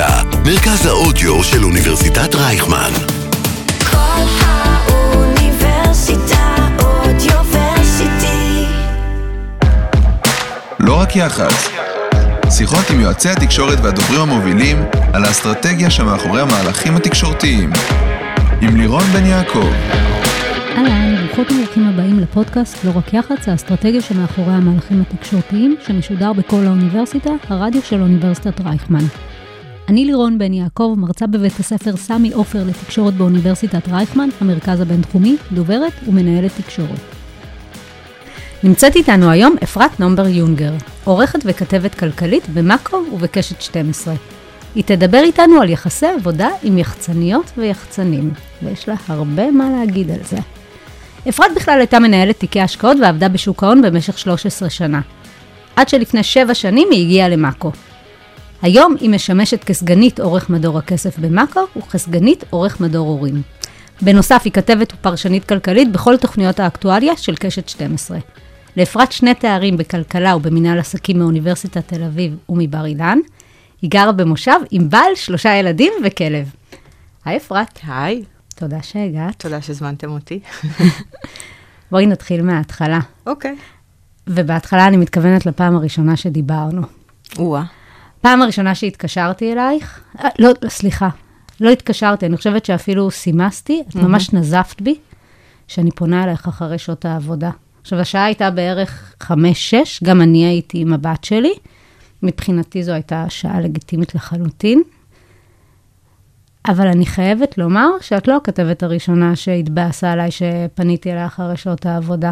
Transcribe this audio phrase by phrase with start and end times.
[0.00, 2.90] האוניברסיטה, מרכז האודיו של אוניברסיטת רייכמן.
[3.90, 5.56] כל האוניברסיטה
[6.78, 8.64] אודיוורסיטי.
[10.80, 11.68] לא רק יח"צ.
[12.50, 17.70] שיחות עם יועצי התקשורת והדוברים המובילים על האסטרטגיה שמאחורי המהלכים התקשורתיים.
[18.60, 19.68] עם לירון בן יעקב.
[20.76, 27.30] אהלן, ברוכות וברוכים הבאים לפודקאסט לא רק יח"צ, האסטרטגיה שמאחורי המהלכים התקשורתיים, שמשודר בכל האוניברסיטה,
[27.48, 29.04] הרדיו של אוניברסיטת רייכמן.
[29.88, 35.92] אני לירון בן יעקב, מרצה בבית הספר סמי עופר לתקשורת באוניברסיטת רייכמן, המרכז הבינתחומי, דוברת
[36.08, 37.00] ומנהלת תקשורת.
[38.64, 40.72] נמצאת איתנו היום אפרת נומבר יונגר,
[41.04, 44.14] עורכת וכתבת כלכלית במאקו ובקשת 12.
[44.74, 48.30] היא תדבר איתנו על יחסי עבודה עם יחצניות ויחצנים,
[48.62, 50.38] ויש לה הרבה מה להגיד על זה.
[51.28, 55.00] אפרת בכלל הייתה מנהלת תיקי השקעות ועבדה בשוק ההון במשך 13 שנה.
[55.76, 57.72] עד שלפני 7 שנים היא הגיעה למאקו.
[58.62, 63.42] היום היא משמשת כסגנית עורך מדור הכסף במאקו וכסגנית עורך מדור הורים.
[64.02, 68.18] בנוסף היא כתבת ופרשנית כלכלית בכל תוכניות האקטואליה של קשת 12.
[68.76, 73.18] לאפרת שני תארים בכלכלה ובמנהל עסקים מאוניברסיטת תל אביב ומבר אילן.
[73.82, 76.50] היא גרה במושב עם בעל, שלושה ילדים וכלב.
[77.24, 78.22] היי אפרת, היי,
[78.54, 79.34] תודה שהגעת.
[79.38, 80.40] תודה שהזמנתם אותי.
[81.90, 83.00] בואי נתחיל מההתחלה.
[83.26, 83.56] אוקיי.
[84.26, 86.82] ובהתחלה אני מתכוונת לפעם הראשונה שדיברנו.
[87.38, 87.77] או-אה.
[88.20, 91.08] פעם הראשונה שהתקשרתי אלייך, אה, לא, סליחה,
[91.60, 94.94] לא התקשרתי, אני חושבת שאפילו סימסתי, את ממש נזפת בי,
[95.68, 97.50] שאני פונה אלייך אחרי שעות העבודה.
[97.82, 101.52] עכשיו, השעה הייתה בערך חמש-שש, גם אני הייתי עם הבת שלי.
[102.22, 104.82] מבחינתי זו הייתה שעה לגיטימית לחלוטין.
[106.68, 112.30] אבל אני חייבת לומר שאת לא הכתבת הראשונה שהתבאסה עליי שפניתי אליה אחרי שעות העבודה.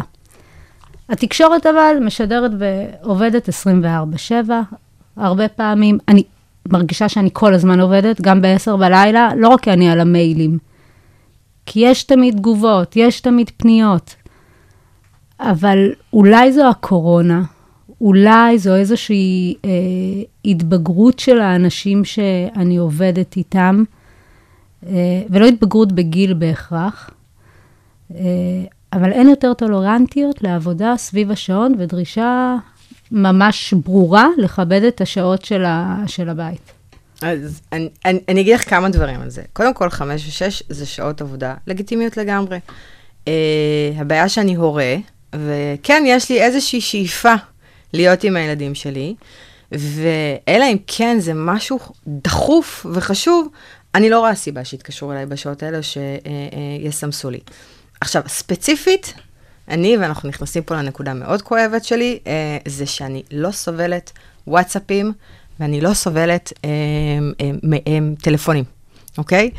[1.09, 4.61] התקשורת אבל משדרת ועובדת 24/7,
[5.17, 5.97] הרבה פעמים.
[6.07, 6.23] אני
[6.71, 10.57] מרגישה שאני כל הזמן עובדת, גם ב-10 בלילה, לא רק כי אני על המיילים.
[11.65, 14.15] כי יש תמיד תגובות, יש תמיד פניות.
[15.39, 17.43] אבל אולי זו הקורונה,
[18.01, 19.69] אולי זו איזושהי אה,
[20.45, 23.83] התבגרות של האנשים שאני עובדת איתם,
[24.85, 27.09] אה, ולא התבגרות בגיל בהכרח,
[28.15, 28.19] אה,
[28.93, 32.55] אבל אין יותר טולרנטיות לעבודה סביב השעון ודרישה
[33.11, 36.71] ממש ברורה לכבד את השעות של, ה, של הבית.
[37.21, 39.41] אז אני, אני, אני אגיד לך כמה דברים על זה.
[39.53, 42.59] קודם כל, חמש ושש זה שעות עבודה לגיטימיות לגמרי.
[43.25, 43.29] Uh,
[43.97, 44.95] הבעיה שאני הורה,
[45.35, 47.33] וכן, יש לי איזושהי שאיפה
[47.93, 49.15] להיות עם הילדים שלי,
[49.71, 53.47] ואלא אם כן זה משהו דחוף וחשוב,
[53.95, 57.39] אני לא רואה סיבה שיתקשרו אליי בשעות האלה שיסמסו לי.
[58.01, 59.13] עכשיו, ספציפית,
[59.69, 64.11] אני, ואנחנו נכנסים פה לנקודה מאוד כואבת שלי, אה, זה שאני לא סובלת
[64.47, 65.11] וואטסאפים,
[65.59, 66.69] ואני לא סובלת אה,
[67.41, 68.63] אה, אה, טלפונים,
[69.17, 69.51] אוקיי?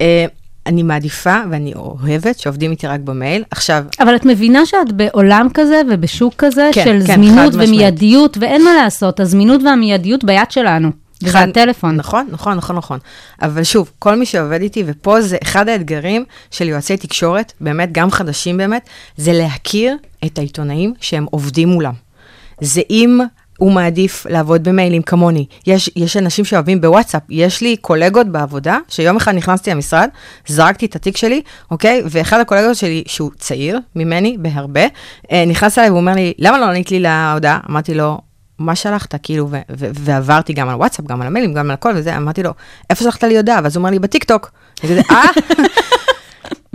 [0.00, 0.26] אה,
[0.66, 3.44] אני מעדיפה ואני אוהבת שעובדים איתי רק במייל.
[3.50, 3.84] עכשיו...
[4.00, 7.68] אבל את מבינה שאת בעולם כזה ובשוק כזה כן, של כן, זמינות חד משמעית.
[7.68, 11.01] ומיידיות, ואין מה לעשות, הזמינות והמיידיות ביד שלנו.
[11.30, 11.96] אחד- הטלפון.
[11.96, 12.98] נכון, נכון, נכון, נכון.
[13.42, 18.10] אבל שוב, כל מי שעובד איתי, ופה זה אחד האתגרים של יועצי תקשורת, באמת, גם
[18.10, 21.92] חדשים באמת, זה להכיר את העיתונאים שהם עובדים מולם.
[22.60, 23.20] זה אם
[23.58, 25.46] הוא מעדיף לעבוד במיילים כמוני.
[25.66, 27.22] יש, יש אנשים שאוהבים בוואטסאפ.
[27.30, 30.08] יש לי קולגות בעבודה, שיום אחד נכנסתי למשרד,
[30.46, 32.02] זרקתי את התיק שלי, אוקיי?
[32.10, 34.80] ואחד הקולגות שלי, שהוא צעיר ממני בהרבה,
[35.32, 37.58] אה, נכנס אליי ואומר לי, למה לא ענית לי להודעה?
[37.70, 38.18] אמרתי לו,
[38.58, 39.14] מה שלחת?
[39.22, 42.42] כאילו, ו- ו- ועברתי גם על וואטסאפ, גם על המיילים, גם על הכל וזה, אמרתי
[42.42, 42.50] לו,
[42.90, 43.60] איפה שלחת לי הודעה?
[43.62, 44.50] ואז הוא אומר לי, בטיקטוק.
[45.10, 45.22] אה?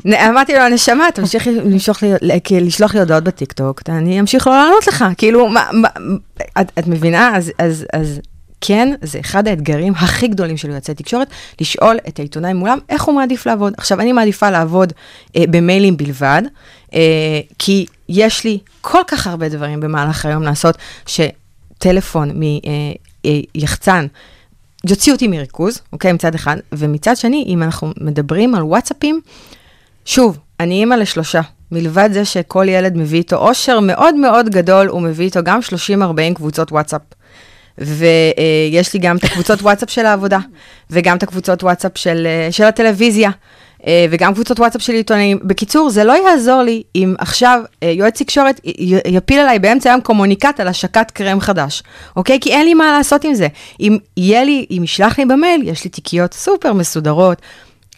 [0.30, 1.48] אמרתי לו, הנשמה, תמשיך
[2.44, 5.88] כי לשלוח לי הודעות בטיקטוק, אני אמשיך לא לענות לך, כאילו, מה, מה,
[6.62, 7.38] את, את מבינה?
[7.38, 8.20] אז, אז, אז
[8.62, 11.28] כן, זה אחד האתגרים הכי גדולים של יועצי תקשורת,
[11.62, 13.74] לשאול את העיתונאי מולם איך הוא מעדיף לעבוד.
[13.78, 14.94] עכשיו, אני מעדיפה לעבוד
[15.36, 16.42] אה, במיילים בלבד,
[16.94, 17.00] אה,
[17.60, 20.78] כי יש לי כל כך הרבה דברים במהלך היום לעשות,
[21.78, 22.42] שטלפון
[23.56, 24.06] מיחצן,
[24.90, 29.22] יוציא אותי מריכוז, אוקיי, מצד אחד, ומצד שני, אם אנחנו מדברים על וואטסאפים,
[30.06, 31.42] שוב, אני אימא לשלושה.
[31.72, 35.60] מלבד זה שכל ילד מביא איתו אושר מאוד מאוד גדול, הוא מביא איתו גם
[36.32, 37.02] 30-40 קבוצות וואטסאפ.
[37.78, 40.40] ויש לי גם את הקבוצות וואטסאפ של העבודה,
[40.90, 43.34] וגם את הקבוצות וואטסאפ של, אה, של הטלוויזיה, אה,
[44.10, 45.40] וגם קבוצות וואטסאפ של עיתונאים.
[45.44, 48.62] בקיצור, זה לא יעזור לי אם עכשיו אה, יועץ תקשורת
[49.08, 51.84] יפיל עליי באמצע היום קומוניקט על השקת קרם חדש,
[52.16, 52.40] אוקיי?
[52.42, 53.48] כי אין לי מה לעשות עם זה.
[53.80, 57.42] אם יהיה לי, אם ישלח לי במייל, יש לי תיקיות סופר מסודרות.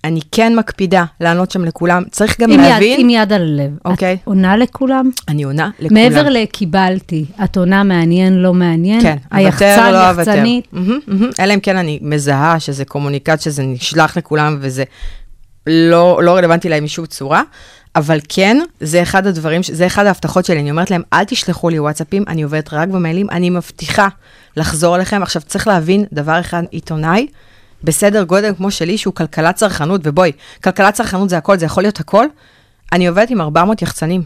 [0.04, 2.04] אני כן מקפידה לענות שם לכולם.
[2.12, 3.72] צריך גם עם יד, להבין, עם יד על הלב.
[3.86, 4.14] אוקיי.
[4.14, 5.10] את עונה לכולם?
[5.28, 6.04] אני עונה לכולם.
[6.04, 9.02] מעבר לקיבלתי, את עונה מעניין, לא מעניין?
[9.02, 10.32] כן, היחצן, אוותר, לא אוותר.
[10.32, 10.68] יחצנית?
[10.72, 11.30] מהמם, מהמם.
[11.40, 14.84] אלא אם כן אני מזהה שזה קומוניקט, שזה נשלח לכולם וזה
[15.68, 17.42] לא, לא רלוונטי להם משום צורה,
[17.96, 21.80] אבל כן, זה אחד הדברים, זה אחד ההבטחות שלי, אני אומרת להם, אל תשלחו לי
[21.80, 24.08] וואטסאפים, אני עובדת רק במיילים, אני מבטיחה
[24.58, 25.24] לחזור אליכם.
[25.24, 27.28] עכשיו, צריך להבין דבר אחד, עיתונאי,
[27.84, 30.32] בסדר גודל כמו שלי, שהוא כלכלת צרכנות, ובואי,
[30.64, 32.26] כלכלת צרכנות זה הכל, זה יכול להיות הכל,
[32.92, 34.24] אני עובדת עם 400 יחצנים.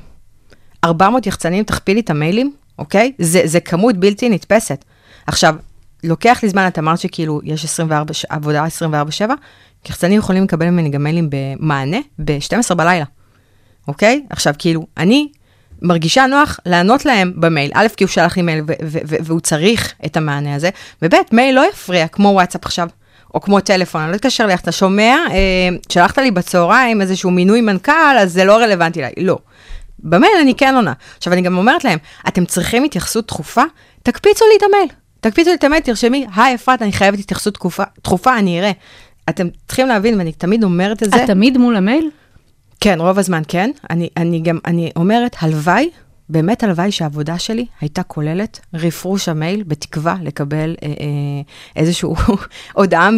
[0.84, 3.12] 400 יחצנים, תכפילי את המיילים, אוקיי?
[3.20, 4.86] זה, זה כמות בלתי נתפסת.
[5.28, 5.56] עכשיו,
[6.04, 9.32] לוקח לי זמן, את אמרת שכאילו יש 24, ש- עבודה 24-7,
[9.90, 13.06] יחצנים יכולים לקבל ממני גם מיילים במענה ב-12 בלילה,
[13.88, 14.26] אוקיי?
[14.30, 15.28] עכשיו, כאילו, אני
[15.82, 17.72] מרגישה נוח לענות להם במייל.
[17.74, 18.64] א', כי הוא שלח לי מייל
[19.24, 20.70] והוא צריך את המענה הזה,
[21.02, 22.88] וב', מייל לא יפריע, כמו וואטסאפ עכשיו.
[23.34, 25.16] או כמו טלפון, אני לא אתקשר לך, אתה שומע?
[25.32, 29.14] אה, שלחת לי בצהריים איזשהו מינוי מנכ"ל, אז זה לא רלוונטי אליי.
[29.18, 29.38] לא.
[30.00, 30.94] במייל אני כן עונה.
[31.18, 33.64] עכשיו, אני גם אומרת להם, אתם צריכים התייחסות דחופה?
[34.04, 34.90] תקפיצו לי את המייל.
[35.22, 37.58] תקפיצו לי את המייל, תרשמי, היי אפרת, אני חייבת התייחסות
[38.04, 38.72] דחופה, אני אראה.
[39.30, 41.24] אתם צריכים להבין, ואני תמיד אומרת את זה.
[41.24, 42.10] את תמיד מול המייל?
[42.80, 43.72] כן, רוב הזמן כן.
[43.90, 45.90] אני, אני גם, אני אומרת, הלוואי,
[46.30, 50.94] באמת הלוואי שהעבודה שלי הייתה כוללת רפרוש המייל, בתקווה לקבל אה, אה,
[51.76, 52.10] איזושהי
[52.74, 53.10] הודעה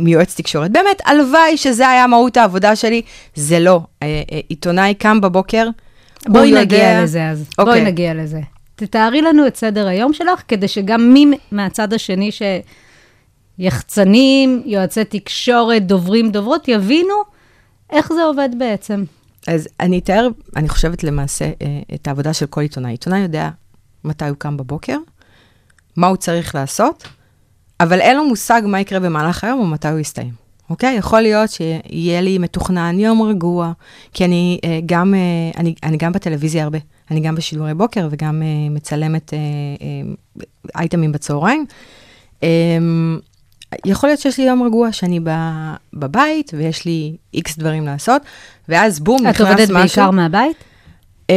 [0.00, 0.70] מיועץ תקשורת.
[0.70, 3.02] באמת, הלוואי שזה היה מהות העבודה שלי,
[3.34, 3.80] זה לא.
[4.02, 5.68] אה, אה, עיתונאי קם בבוקר,
[6.28, 7.44] בואי יודע- נגיע לזה אז.
[7.58, 7.84] בואי אוקיי.
[7.84, 8.40] נגיע לזה.
[8.76, 12.30] תתארי לנו את סדר היום שלך, כדי שגם מי מהצד השני
[13.60, 17.14] שיחצנים, יועצי תקשורת, דוברים, דוברות, יבינו
[17.90, 19.04] איך זה עובד בעצם.
[19.46, 22.90] אז אני אתאר, אני חושבת למעשה, אה, את העבודה של כל עיתונאי.
[22.90, 23.50] עיתונאי יודע
[24.04, 24.96] מתי הוא קם בבוקר,
[25.96, 27.08] מה הוא צריך לעשות,
[27.80, 30.32] אבל אין לו מושג מה יקרה במהלך היום או מתי הוא יסתיים.
[30.70, 30.96] אוקיי?
[30.96, 33.72] יכול להיות שיהיה לי מתוכנן יום רגוע,
[34.12, 36.78] כי אני אה, גם, אה, אני, אני גם בטלוויזיה הרבה.
[37.10, 39.38] אני גם בשידורי בוקר וגם אה, מצלמת אה,
[39.82, 40.42] אה,
[40.76, 41.66] אייטמים בצהריים.
[42.42, 42.48] אה,
[43.84, 45.20] יכול להיות שיש לי יום רגוע שאני
[45.94, 48.22] בבית ויש לי איקס דברים לעשות,
[48.68, 49.74] ואז בום, את נכנס עובדת משהו.
[49.74, 50.56] בעיקר מהבית?
[51.28, 51.32] Um,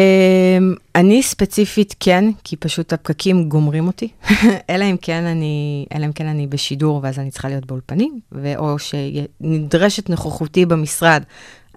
[0.95, 4.07] אני ספציפית כן, כי פשוט הפקקים גומרים אותי,
[4.69, 8.19] אלא אם כן אני, אלא אם כן אני בשידור ואז אני צריכה להיות באולפנים,
[8.57, 11.23] או שנדרשת נוכחותי במשרד,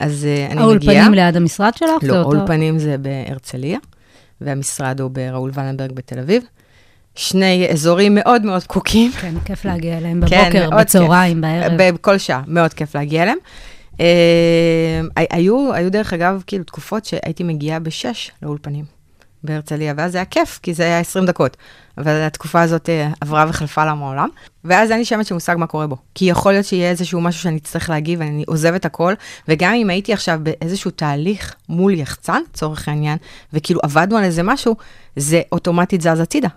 [0.00, 0.64] אז uh, אני מגיעה.
[0.64, 1.91] האולפנים ליד המשרד שלך?
[2.00, 3.79] זה לא, אותו- האולפנים זה בהרצליה,
[4.41, 6.43] והמשרד הוא בראול ולנברג בתל אביב.
[7.17, 9.13] שני אזורים מאוד מאוד פקוקים.
[9.13, 11.73] כן, כיף להגיע אליהם כן, בבוקר, מאוד בצהריים, כיף.
[11.77, 11.95] בערב.
[11.95, 13.39] בכל שעה, מאוד כיף להגיע אליהם.
[14.01, 18.85] אה, היו, היו דרך אגב, כאילו, תקופות שהייתי מגיעה בשש לאולפנים
[19.45, 21.57] בהרצליה, ואז זה היה כיף, כי זה היה 20 דקות.
[21.99, 24.29] אבל התקופה הזאת אה, עברה וחלפה לה מעולם,
[24.65, 25.97] ואז אין לי שמץ של מושג מה קורה בו.
[26.15, 29.15] כי יכול להיות שיהיה איזשהו משהו שאני אצטרך להגיב, ואני עוזבת הכל,
[29.49, 33.19] וגם אם הייתי עכשיו באיזשהו תהליך מול יחצן, לצורך העניין,
[33.53, 34.77] וכאילו עבדנו על איזה משהו,
[35.17, 36.49] זה אוטומטית זז הצידה.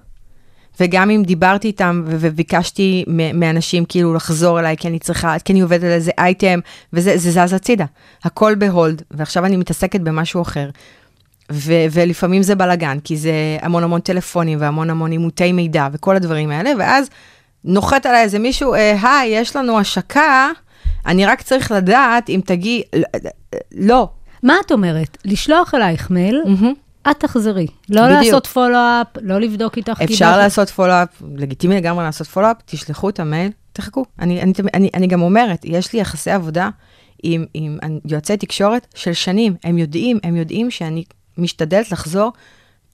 [0.79, 5.83] וגם אם דיברתי איתם וביקשתי מאנשים כאילו לחזור אליי, כי אני צריכה, כי אני עובדת
[5.83, 6.59] על איזה אייטם,
[6.93, 7.85] וזה זה זז הצידה.
[8.23, 10.69] הכל ב hold, ועכשיו אני מתעסקת במשהו אחר.
[11.51, 13.31] ו- ולפעמים זה בלאגן, כי זה
[13.61, 17.09] המון המון טלפונים והמון המון עימותי מידע וכל הדברים האלה, ואז
[17.63, 20.49] נוחת עליי איזה מישהו, "אה, היי, יש לנו השקה,
[21.05, 22.83] אני רק צריך לדעת אם תגיעי,
[23.71, 24.09] לא.
[24.43, 25.17] מה את אומרת?
[25.25, 26.73] לשלוח אלייך מייל, מהמם.
[27.11, 27.67] את תחזרי.
[27.89, 28.23] לא בדיוק.
[28.23, 30.01] לעשות follow-up, לא לבדוק איתך.
[30.03, 34.05] אפשר קיבלת- לעשות follow-up, לגיטימי לגמרי לעשות follow-up, תשלחו את המייל, תחכו.
[34.19, 36.69] אני, אני, אני, אני גם אומרת, יש לי יחסי עבודה
[37.23, 41.03] עם, עם יועצי תקשורת של שנים, הם יודעים, הם יודעים שאני
[41.37, 42.31] משתדלת לחזור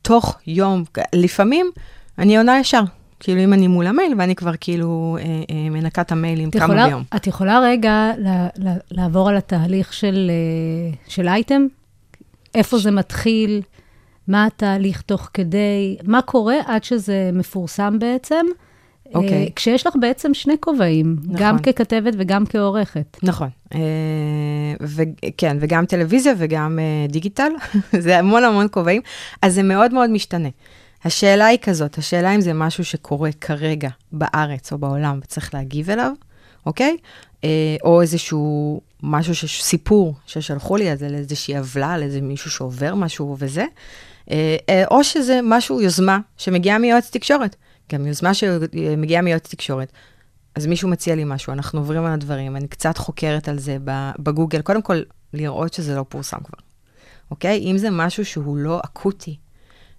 [0.02, 0.84] תוך יום.
[1.16, 1.72] לפעמים
[2.20, 2.82] אני עונה ישר,
[3.20, 6.88] כאילו אם אני מול המייל ואני כבר כאילו אה, אה, מנקה את המיילים כמה יכולה,
[6.88, 7.04] ביום.
[7.16, 11.68] את יכולה רגע לה, לה, לעבור על התהליך של, אה, של אייטם?
[12.56, 13.62] איפה זה מתחיל?
[14.28, 15.98] מה התהליך תוך כדי?
[16.04, 18.46] מה קורה עד שזה מפורסם בעצם?
[19.16, 19.44] אוקיי.
[19.44, 21.36] אה, כשיש לך בעצם שני כובעים, נכון.
[21.38, 23.18] גם ככתבת וגם כעורכת.
[23.24, 23.80] נכון, אה,
[24.82, 27.52] וכן, וגם טלוויזיה וגם אה, דיגיטל,
[28.06, 29.02] זה המון המון כובעים,
[29.42, 30.50] אז זה מאוד מאוד משתנה.
[31.04, 36.12] השאלה היא כזאת, השאלה אם זה משהו שקורה כרגע בארץ או בעולם וצריך להגיב אליו,
[36.66, 36.98] אוקיי?
[37.44, 42.96] אה, או איזשהו משהו, ש- סיפור ששלחו לי, על איזושהי עוולה, על איזה מישהו שעובר
[42.96, 43.70] משהו וזה, אה, אה,
[44.92, 47.56] או שזה משהו, יוזמה שמגיעה מיועץ תקשורת.
[47.94, 49.92] גם יוזמה שמגיעה מיועץ תקשורת.
[50.56, 53.78] אז מישהו מציע לי משהו, אנחנו עוברים על הדברים, אני קצת חוקרת על זה
[54.20, 55.02] בגוגל, קודם כל,
[55.34, 56.60] לראות שזה לא פורסם כבר,
[57.32, 57.72] אוקיי?
[57.72, 59.38] אם זה משהו שהוא לא אקוטי,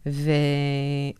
[0.07, 0.31] ו...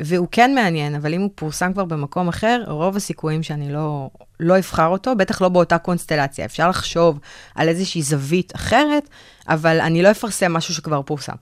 [0.03, 4.11] והוא כן מעניין, אבל אם הוא פורסם כבר במקום אחר, רוב הסיכויים שאני לא,
[4.41, 6.45] לא אבחר אותו, בטח לא באותה קונסטלציה.
[6.45, 7.19] אפשר לחשוב
[7.55, 9.09] על איזושהי זווית אחרת,
[9.49, 11.35] אבל אני לא אפרסם משהו שכבר פורסם.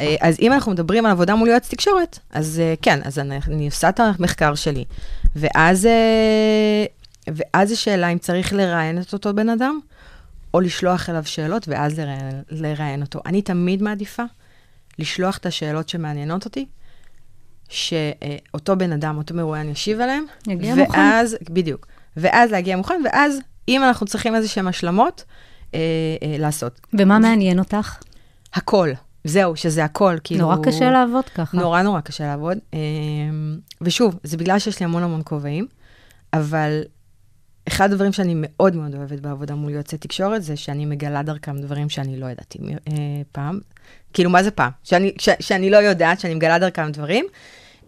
[0.00, 3.38] אה, אז אם אנחנו מדברים על עבודה מול יועץ תקשורת, אז אה, כן, אז אני,
[3.46, 4.84] אני עושה את המחקר שלי,
[5.36, 6.84] ואז, אה,
[7.34, 9.80] ואז השאלה אם צריך לראיין את אותו בן אדם,
[10.54, 13.20] או לשלוח אליו שאלות ואז לראיין, לראיין אותו.
[13.26, 14.22] אני תמיד מעדיפה
[14.98, 16.66] לשלוח את השאלות שמעניינות אותי,
[17.68, 20.24] שאותו בן אדם, אותו מרואיין ישיב עליהם.
[20.46, 21.54] יגיע ואז, מוכן.
[21.54, 21.86] בדיוק.
[22.16, 23.38] ואז להגיע מוכן, ואז
[23.68, 25.24] אם אנחנו צריכים איזה שהן השלמות,
[25.74, 25.80] אה,
[26.22, 26.80] אה, לעשות.
[26.98, 27.96] ומה מעניין אותך?
[28.54, 28.90] הכל.
[29.24, 30.40] זהו, שזה הכל, כאילו...
[30.40, 31.56] נורא קשה לעבוד ככה.
[31.56, 32.58] נורא נורא קשה לעבוד.
[32.74, 32.78] אה,
[33.80, 35.66] ושוב, זה בגלל שיש לי המון המון כובעים,
[36.32, 36.82] אבל
[37.68, 41.88] אחד הדברים שאני מאוד מאוד אוהבת בעבודה מול יועצי תקשורת, זה שאני מגלה דרכם דברים
[41.88, 42.58] שאני לא ידעתי
[42.88, 42.94] אה,
[43.32, 43.60] פעם.
[44.12, 44.70] כאילו, מה זה פעם?
[44.84, 47.26] שאני, ש, שאני לא יודעת, שאני מגלה דרכם דברים.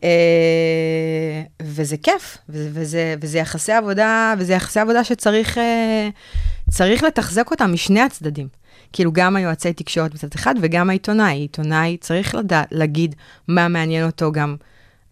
[0.04, 7.72] אה, וזה כיף, וזה, וזה, וזה יחסי עבודה, וזה יחסי עבודה שצריך אה, לתחזק אותם
[7.72, 8.48] משני הצדדים.
[8.92, 11.38] כאילו, גם היועצי תקשורת מצד אחד, וגם העיתונאי.
[11.38, 13.14] עיתונאי צריך לדע, להגיד
[13.48, 14.56] מה מעניין אותו, גם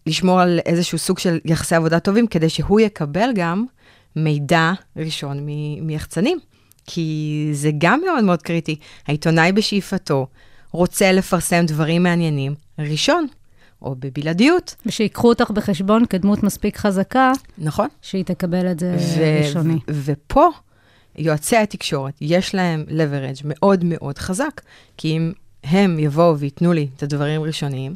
[0.07, 3.65] לשמור על איזשהו סוג של יחסי עבודה טובים, כדי שהוא יקבל גם
[4.15, 6.39] מידע ראשון מ- מיחצנים.
[6.87, 8.75] כי זה גם מאוד מאוד קריטי.
[9.07, 10.27] העיתונאי בשאיפתו
[10.71, 13.27] רוצה לפרסם דברים מעניינים ראשון,
[13.81, 14.75] או בבלעדיות.
[14.85, 17.87] ושיקחו אותך בחשבון כדמות מספיק חזקה, נכון.
[18.01, 19.73] שהיא תקבל את זה ו- ראשוני.
[19.73, 20.49] ו- ופה,
[21.21, 24.61] יועצי התקשורת, יש להם leverage מאוד מאוד חזק,
[24.97, 25.31] כי אם
[25.63, 27.95] הם יבואו וייתנו לי את הדברים ראשוניים,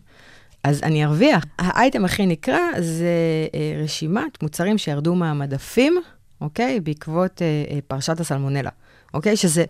[0.64, 1.46] אז אני ארוויח.
[1.60, 3.08] האייטם הכי נקרא זה
[3.54, 6.02] אה, רשימת מוצרים שירדו מהמדפים,
[6.42, 6.80] אוקיי?
[6.80, 8.70] בעקבות אה, אה, פרשת הסלמונלה,
[9.14, 9.38] אוקיי?
[9.38, 9.66] שזה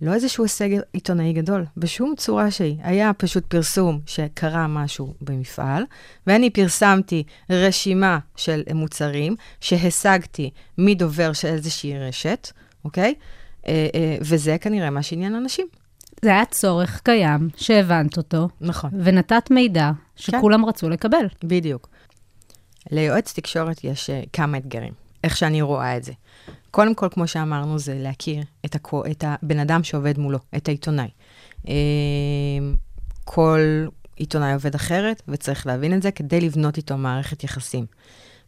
[0.00, 2.76] לא איזשהו הישג עיתונאי גדול, בשום צורה שהיא.
[2.82, 5.82] היה פשוט פרסום שקרה משהו במפעל,
[6.26, 12.48] ואני פרסמתי רשימה של מוצרים שהשגתי מדובר של איזושהי רשת,
[12.84, 13.14] אוקיי?
[13.66, 15.66] אה, אה, וזה כנראה מה שעניין אנשים.
[16.22, 18.90] זה היה צורך קיים, שהבנת אותו, נכון.
[19.04, 21.26] ונתת מידע שכולם רצו לקבל.
[21.44, 21.88] בדיוק.
[22.90, 24.92] ליועץ תקשורת יש uh, כמה אתגרים,
[25.24, 26.12] איך שאני רואה את זה.
[26.70, 31.08] קודם כל, כמו שאמרנו, זה להכיר את, הכו, את הבן אדם שעובד מולו, את העיתונאי.
[31.64, 31.68] Uh,
[33.24, 37.86] כל עיתונאי עובד אחרת, וצריך להבין את זה כדי לבנות איתו מערכת יחסים.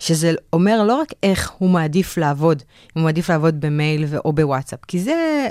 [0.00, 2.62] שזה אומר לא רק איך הוא מעדיף לעבוד,
[2.97, 5.49] אם הוא מעדיף לעבוד במייל או בוואטסאפ, כי זה,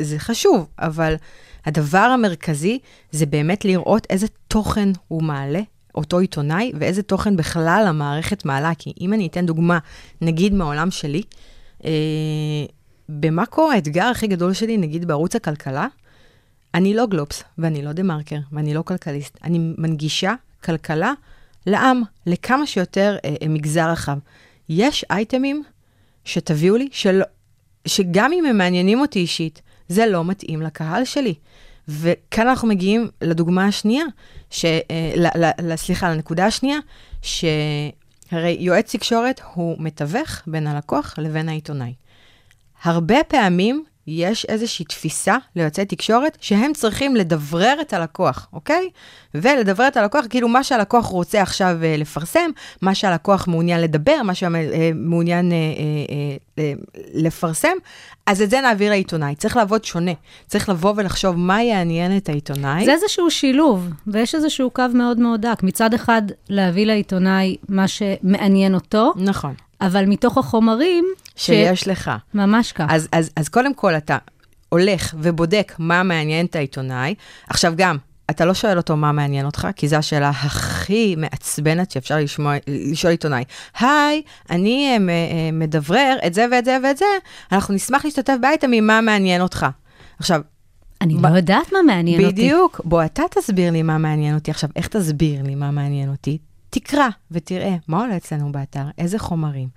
[0.00, 1.14] זה חשוב, אבל
[1.66, 2.78] הדבר המרכזי
[3.10, 5.60] זה באמת לראות איזה תוכן הוא מעלה,
[5.94, 8.72] אותו עיתונאי, ואיזה תוכן בכלל המערכת מעלה.
[8.78, 9.78] כי אם אני אתן דוגמה,
[10.20, 11.22] נגיד מהעולם שלי,
[11.84, 11.90] אה,
[13.08, 15.86] במאקו האתגר הכי גדול שלי, נגיד בערוץ הכלכלה,
[16.74, 19.38] אני לא גלובס, ואני לא דה מרקר, ואני לא כלכליסט.
[19.44, 21.12] אני מנגישה כלכלה
[21.66, 24.18] לעם, לכמה שיותר אה, אה, מגזר רחב.
[24.68, 25.62] יש אייטמים
[26.24, 27.22] שתביאו לי, של,
[27.86, 31.34] שגם אם הם מעניינים אותי אישית, זה לא מתאים לקהל שלי.
[31.88, 34.04] וכאן אנחנו מגיעים לדוגמה השנייה,
[34.50, 35.12] ש, אה,
[35.62, 36.78] ל, סליחה, לנקודה השנייה,
[37.22, 41.94] שהרי יועץ תקשורת הוא מתווך בין הלקוח לבין העיתונאי.
[42.82, 48.88] הרבה פעמים יש איזושהי תפיסה ליועצי תקשורת שהם צריכים לדברר את הלקוח, אוקיי?
[49.34, 52.50] ולדברר את הלקוח, כאילו מה שהלקוח רוצה עכשיו uh, לפרסם,
[52.82, 57.76] מה שהלקוח מעוניין לדבר, מה שמעוניין uh, uh, uh, uh, לפרסם,
[58.26, 59.34] אז את זה נעביר לעיתונאי.
[59.34, 60.12] צריך לעבוד שונה.
[60.46, 62.84] צריך לבוא ולחשוב מה יעניין את העיתונאי.
[62.84, 65.62] זה איזשהו שילוב, ויש איזשהו קו מאוד מאוד דק.
[65.62, 69.54] מצד אחד, להביא לעיתונאי מה שמעניין אותו, נכון.
[69.80, 71.04] אבל מתוך החומרים...
[71.36, 71.88] שיש ש...
[71.88, 72.10] לך.
[72.34, 72.86] ממש כך.
[72.88, 74.18] אז, אז, אז קודם כל, אתה
[74.68, 77.14] הולך ובודק מה מעניין את העיתונאי.
[77.48, 77.96] עכשיו גם,
[78.30, 83.10] אתה לא שואל אותו מה מעניין אותך, כי זו השאלה הכי מעצבנת שאפשר לשמוע, לשאול
[83.10, 83.44] עיתונאי.
[83.80, 85.00] היי, אני uh,
[85.52, 87.04] מדברר את זה ואת זה ואת זה,
[87.52, 89.66] אנחנו נשמח להשתתף באייטמים, מה מעניין אותך?
[90.18, 90.40] עכשיו,
[91.00, 91.26] אני ב...
[91.26, 92.42] לא יודעת מה מעניין בדיוק, אותי.
[92.42, 94.50] בדיוק, בוא אתה תסביר לי מה מעניין אותי.
[94.50, 96.38] עכשיו, איך תסביר לי מה מעניין אותי?
[96.70, 99.68] תקרא ותראה מה עולה אצלנו באתר, איזה חומרים.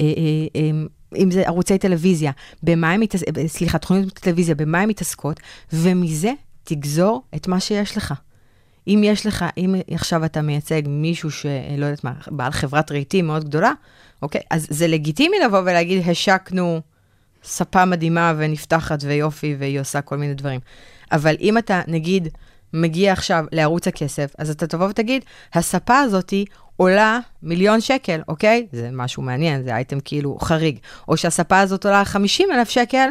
[0.00, 0.70] אה, אה, אה,
[1.16, 5.40] אם זה ערוצי טלוויזיה, במה הם מתעסקות, סליחה, תכוניות טלוויזיה, במה הן מתעסקות,
[5.72, 6.32] ומזה
[6.64, 8.14] תגזור את מה שיש לך.
[8.88, 13.44] אם יש לך, אם עכשיו אתה מייצג מישהו שלא יודעת מה, בעל חברת רהיטים מאוד
[13.44, 13.72] גדולה,
[14.22, 14.40] אוקיי?
[14.50, 16.80] אז זה לגיטימי לבוא ולהגיד, השקנו
[17.44, 20.60] ספה מדהימה ונפתחת ויופי, והיא עושה כל מיני דברים.
[21.12, 22.28] אבל אם אתה, נגיד,
[22.72, 26.44] מגיע עכשיו לערוץ הכסף, אז אתה תבוא ותגיד, הספה הזאתי
[26.76, 28.66] עולה מיליון שקל, אוקיי?
[28.72, 30.78] זה משהו מעניין, זה אייטם כאילו חריג.
[31.08, 33.08] או שהספה הזאת עולה 50 אלף שקל,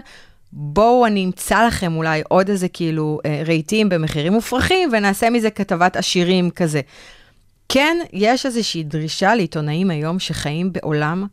[0.54, 5.96] בואו אני אמצא לכם אולי עוד איזה כאילו אה, רהיטים במחירים מופרכים, ונעשה מזה כתבת
[5.96, 6.82] עשירים כזה.
[7.70, 11.28] כן, יש איזושהי דרישה לעיתונאים היום שחיים בעולם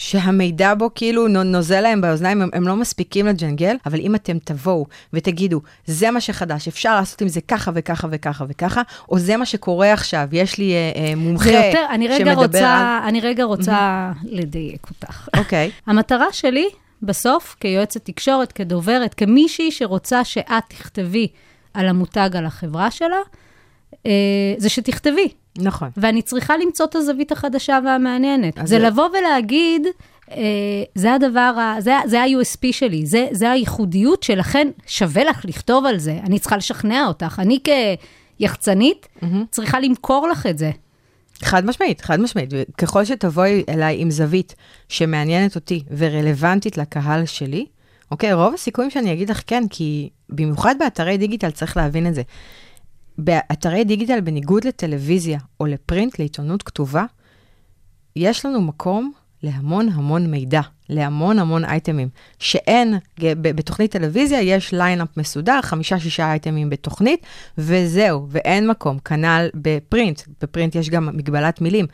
[0.00, 4.38] שהמידע בו כאילו נו- נוזל להם באוזניים, הם, הם לא מספיקים לג'נגל, אבל אם אתם
[4.44, 9.36] תבואו ותגידו, זה מה שחדש, אפשר לעשות עם זה ככה וככה וככה וככה, או זה
[9.36, 13.44] מה שקורה עכשיו, יש לי אה, אה, מומחה יותר, אני רגע שמדבר רוצה, אני רגע
[13.44, 15.28] רוצה לדייק אותך.
[15.32, 15.40] על...
[15.40, 16.68] אוקיי, המטרה שלי,
[17.02, 21.28] בסוף, כיועצת תקשורת, כדוברת, כמישהי שרוצה שאת תכתבי
[21.74, 23.20] על המותג, על החברה שלה,
[24.58, 25.28] זה שתכתבי.
[25.58, 25.88] נכון.
[25.96, 28.54] ואני צריכה למצוא את הזווית החדשה והמעניינת.
[28.56, 29.86] זה זה- לבוא ולהגיד,
[30.30, 30.36] אה,
[30.94, 36.18] זה הדבר, זה, זה ה-USP שלי, זה, זה הייחודיות שלכן שווה לך לכתוב על זה.
[36.24, 37.38] אני צריכה לשכנע אותך.
[37.42, 37.58] אני
[38.38, 39.08] כיחצנית
[39.50, 40.70] צריכה למכור לך את זה.
[41.42, 42.50] חד משמעית, חד משמעית.
[42.78, 44.54] ככל שתבואי אליי עם זווית
[44.88, 47.66] שמעניינת אותי ורלוונטית לקהל שלי,
[48.10, 52.22] אוקיי, רוב הסיכויים שאני אגיד לך כן, כי במיוחד באתרי דיגיטל צריך להבין את זה.
[53.24, 57.04] באתרי דיגיטל, בניגוד לטלוויזיה או לפרינט, לעיתונות כתובה,
[58.16, 59.12] יש לנו מקום
[59.42, 62.08] להמון המון מידע, להמון המון אייטמים,
[62.38, 67.26] שאין, בתוכנית טלוויזיה יש line-up מסודר, חמישה-שישה אייטמים בתוכנית,
[67.58, 68.98] וזהו, ואין מקום.
[68.98, 71.86] כנ"ל ב print, ב print יש גם מגבלת מילים.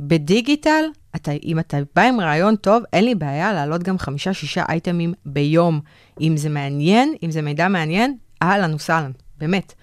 [0.00, 0.84] בדיגיטל,
[1.16, 5.80] אתה, אם אתה בא עם רעיון טוב, אין לי בעיה להעלות גם חמישה-שישה אייטמים ביום.
[6.20, 9.74] אם זה מעניין, אם זה מידע מעניין, אהלן וסהלן, באמת.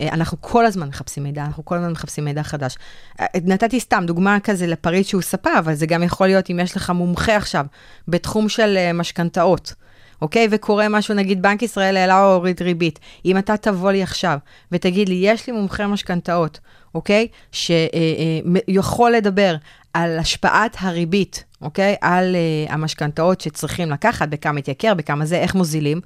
[0.00, 2.76] אה, אנחנו כל הזמן מחפשים מידע, אנחנו כל הזמן מחפשים מידע חדש.
[3.20, 6.76] אה, נתתי סתם דוגמה כזה לפריט שהוא ספה, אבל זה גם יכול להיות אם יש
[6.76, 7.66] לך מומחה עכשיו
[8.08, 9.74] בתחום של אה, משכנתאות.
[10.22, 10.48] אוקיי?
[10.50, 12.98] וקורה משהו, נגיד בנק ישראל העלה או הוריד ריבית.
[13.24, 14.38] אם אתה תבוא לי עכשיו
[14.72, 16.60] ותגיד לי, יש לי מומחה משכנתאות,
[16.94, 17.28] אוקיי?
[17.52, 19.56] שיכול לדבר
[19.94, 21.96] על השפעת הריבית, אוקיי?
[22.00, 26.00] על uh, המשכנתאות שצריכים לקחת, בכמה התייקר, בכמה זה, איך מוזילים.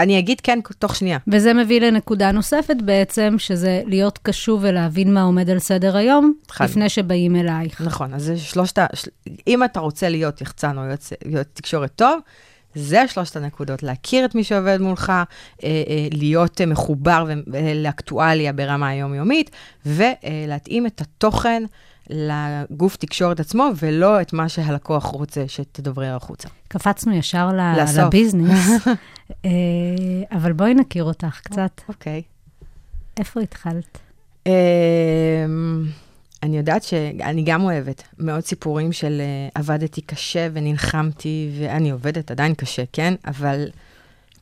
[0.00, 1.18] אני אגיד כן תוך שנייה.
[1.28, 6.64] וזה מביא לנקודה נוספת בעצם, שזה להיות קשוב ולהבין מה עומד על סדר היום, חד.
[6.64, 7.80] לפני שבאים אלייך.
[7.80, 8.86] נכון, אז זה שלושת ה...
[8.94, 9.10] של-
[9.46, 12.20] אם אתה רוצה להיות יחצן או יועץ, יועץ תקשורת טוב,
[12.74, 15.22] זה שלושת הנקודות, להכיר את מי שעובד מולך, אה,
[15.64, 15.72] אה,
[16.12, 19.50] להיות אה, מחובר אה, לאקטואליה ברמה היומיומית,
[19.86, 21.62] ולהתאים את התוכן
[22.10, 26.48] לגוף תקשורת עצמו, ולא את מה שהלקוח רוצה שתדברר החוצה.
[26.68, 27.98] קפצנו ישר ל- לסוף.
[27.98, 28.70] לביזנס,
[29.44, 29.50] אה,
[30.32, 31.80] אבל בואי נכיר אותך קצת.
[31.88, 32.22] אוקיי.
[33.18, 33.98] איפה התחלת?
[34.46, 34.52] אמ,
[36.42, 42.54] אני יודעת שאני גם אוהבת מאוד סיפורים של אה, עבדתי קשה ונלחמתי, ואני עובדת עדיין
[42.54, 43.14] קשה, כן?
[43.26, 43.68] אבל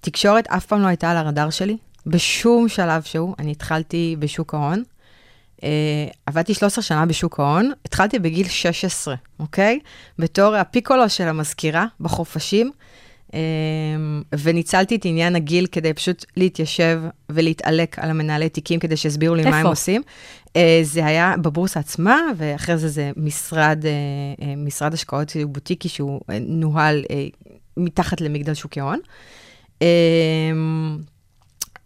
[0.00, 3.34] תקשורת אף פעם לא הייתה על הרדאר שלי, בשום שלב שהוא.
[3.38, 4.82] אני התחלתי בשוק ההון.
[5.56, 5.62] Uh,
[6.26, 9.78] עבדתי 13 שנה בשוק ההון, התחלתי בגיל 16, אוקיי?
[10.18, 12.70] בתור הפיקולו של המזכירה בחופשים,
[13.28, 13.32] um,
[14.38, 19.58] וניצלתי את עניין הגיל כדי פשוט להתיישב ולהתעלק על המנהלי תיקים כדי שיסבירו לי מה
[19.58, 19.66] הם?
[19.66, 20.02] עושים.
[20.48, 26.20] Uh, זה היה בבורסה עצמה, ואחרי זה זה משרד, uh, uh, משרד השקעות בוטיקי שהוא
[26.20, 28.80] uh, נוהל uh, מתחת למגדל שוקי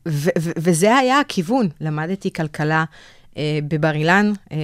[0.09, 2.85] ו- וזה היה הכיוון, למדתי כלכלה
[3.69, 4.59] בבר אילן, אה,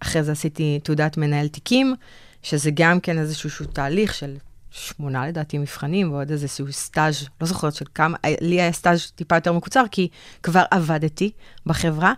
[0.00, 1.94] אחרי זה עשיתי תעודת מנהל תיקים,
[2.42, 4.36] שזה גם כן איזשהו תהליך של
[4.70, 9.34] שמונה לדעתי מבחנים, ועוד איזשהו סטאז', לא זוכרת של כמה, אה, לי היה סטאז' טיפה
[9.34, 10.08] יותר מקוצר, כי
[10.42, 11.30] כבר עבדתי
[11.66, 12.12] בחברה.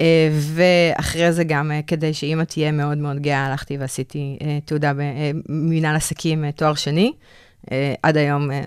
[0.00, 4.92] אה, ואחרי זה גם, אה, כדי שאימא תהיה מאוד מאוד גאה, הלכתי ועשיתי אה, תעודה
[5.48, 7.12] במנהל עסקים, אה, תואר שני.
[7.72, 8.62] אה, עד היום, אה,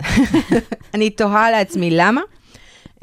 [0.93, 2.21] אני תוהה לעצמי למה.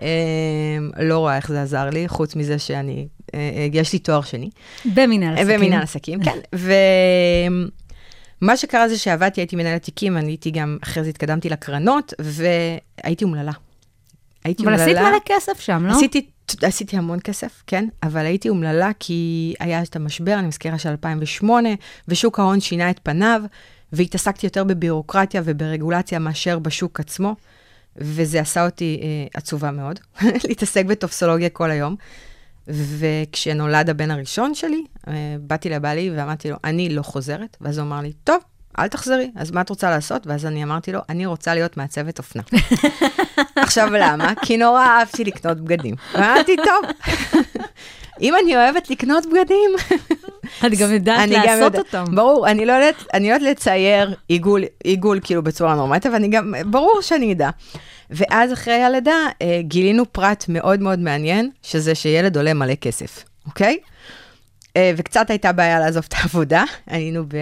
[0.02, 3.19] אה, לא רואה איך זה עזר לי, חוץ מזה שאני, אה, אה,
[3.72, 4.50] יש לי תואר שני.
[4.84, 5.60] במנהל עסקים.
[5.60, 6.38] ומנהל עסקים, כן.
[8.42, 13.24] ומה שקרה זה שעבדתי, הייתי מנהלת תיקים, אני הייתי גם, אחרי זה התקדמתי לקרנות, והייתי
[13.24, 13.52] אומללה.
[14.44, 14.84] הייתי אבל אומללה.
[14.84, 15.92] עשית מלא כסף שם, לא?
[15.92, 16.26] עשיתי,
[16.62, 21.68] עשיתי המון כסף, כן, אבל הייתי אומללה כי היה את המשבר, אני מזכירה של 2008,
[22.08, 23.42] ושוק ההון שינה את פניו,
[23.92, 27.36] והתעסקתי יותר בבירוקרטיה וברגולציה מאשר בשוק עצמו,
[27.96, 30.00] וזה עשה אותי אה, עצובה מאוד,
[30.48, 31.96] להתעסק בטופסולוגיה כל היום.
[32.72, 38.00] וכשנולד הבן הראשון שלי, אה, באתי לבעלי ואמרתי לו, אני לא חוזרת, ואז הוא אמר
[38.00, 38.42] לי, טוב,
[38.78, 40.26] אל תחזרי, אז מה את רוצה לעשות?
[40.26, 42.42] ואז אני אמרתי לו, אני רוצה להיות מעצבת אופנה.
[43.56, 44.32] עכשיו, למה?
[44.42, 45.94] כי נורא אהבתי לקנות בגדים.
[46.14, 47.12] ואמרתי, טוב,
[48.22, 49.70] אם אני אוהבת לקנות בגדים,
[50.66, 52.04] את גם יודעת לעשות אותם.
[52.14, 56.54] ברור, אני לא יודעת, אני יודעת לצייר עיגול, עיגול כאילו בצורה נורמלית, אבל אני גם,
[56.66, 57.50] ברור שאני אדע.
[58.10, 63.78] ואז אחרי הלידה אה, גילינו פרט מאוד מאוד מעניין, שזה שילד עולה מלא כסף, אוקיי?
[64.76, 67.36] אה, וקצת הייתה בעיה לעזוב את העבודה, היינו ב...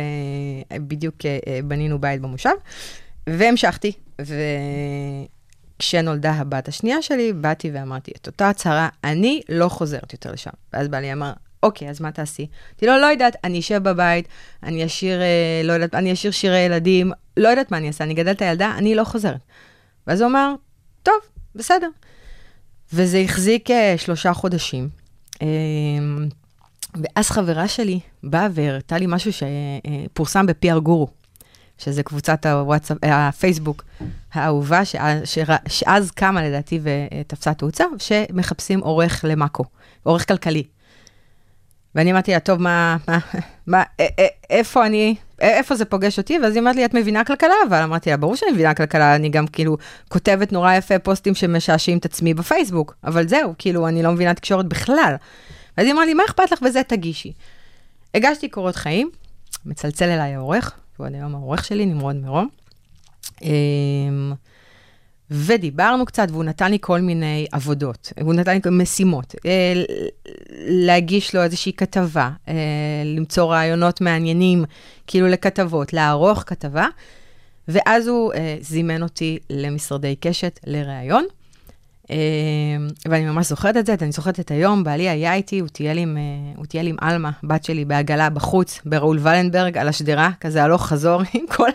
[0.74, 2.50] בדיוק אה, בנינו בית במושב,
[3.26, 3.92] והמשכתי,
[5.78, 10.50] וכשנולדה הבת השנייה שלי, באתי ואמרתי את אותה הצהרה, אני לא חוזרת יותר לשם.
[10.72, 12.46] ואז בעלי אמר, אוקיי, אז מה תעשי?
[12.70, 14.28] אמרתי לו, לא יודעת, אני אשב בבית,
[14.62, 18.14] אני אשיר, אה, לא יודעת, אני אשיר שירי ילדים, לא יודעת מה אני אעשה, אני
[18.14, 19.40] אגדל את הילדה, אני לא חוזרת.
[20.06, 20.54] ואז הוא אמר,
[21.02, 21.14] טוב,
[21.54, 21.88] בסדר.
[22.92, 24.88] וזה החזיק אה, שלושה חודשים.
[25.42, 25.46] אה,
[26.94, 31.08] ואז חברה שלי באה והראתה לי משהו שפורסם ב-PR גורו,
[31.78, 33.84] שזה קבוצת הוואטסאפ, אה, הפייסבוק
[34.32, 34.80] האהובה,
[35.68, 39.64] שאז קמה לדעתי ותפסה תאוצה, שמחפשים עורך למאקו,
[40.02, 40.64] עורך כלכלי.
[41.94, 43.18] ואני אמרתי לה, טוב, מה, מה,
[43.66, 43.82] מה,
[44.50, 46.38] איפה אני, איפה זה פוגש אותי?
[46.42, 47.54] ואז היא אמרת לי, את מבינה כלכלה?
[47.68, 49.76] אבל אמרתי לה, ברור שאני מבינה כלכלה, אני גם כאילו
[50.08, 54.66] כותבת נורא יפה פוסטים שמשעשעים את עצמי בפייסבוק, אבל זהו, כאילו, אני לא מבינה תקשורת
[54.66, 55.14] בכלל.
[55.78, 56.82] ואז היא אמרה לי, מה אכפת לך בזה?
[56.82, 57.32] תגישי.
[58.14, 59.10] הגשתי קורות חיים,
[59.66, 62.48] מצלצל אליי העורך, שהוא עד היום העורך שלי, נמרוד מרום.
[65.30, 69.82] ודיברנו קצת, והוא נתן לי כל מיני עבודות, הוא נתן לי משימות, אה,
[70.68, 72.54] להגיש לו איזושהי כתבה, אה,
[73.04, 74.64] למצוא רעיונות מעניינים,
[75.06, 76.86] כאילו לכתבות, לערוך כתבה,
[77.68, 81.24] ואז הוא אה, זימן אותי למשרדי קשת לראיון.
[83.08, 86.18] ואני ממש זוכרת את זה, אני זוכרת את היום, בעלי היה איתי, הוא טייל עם,
[86.72, 91.68] עם עלמה, בת שלי, בעגלה בחוץ, בראול ולנברג, על השדרה, כזה הלוך חזור עם כל,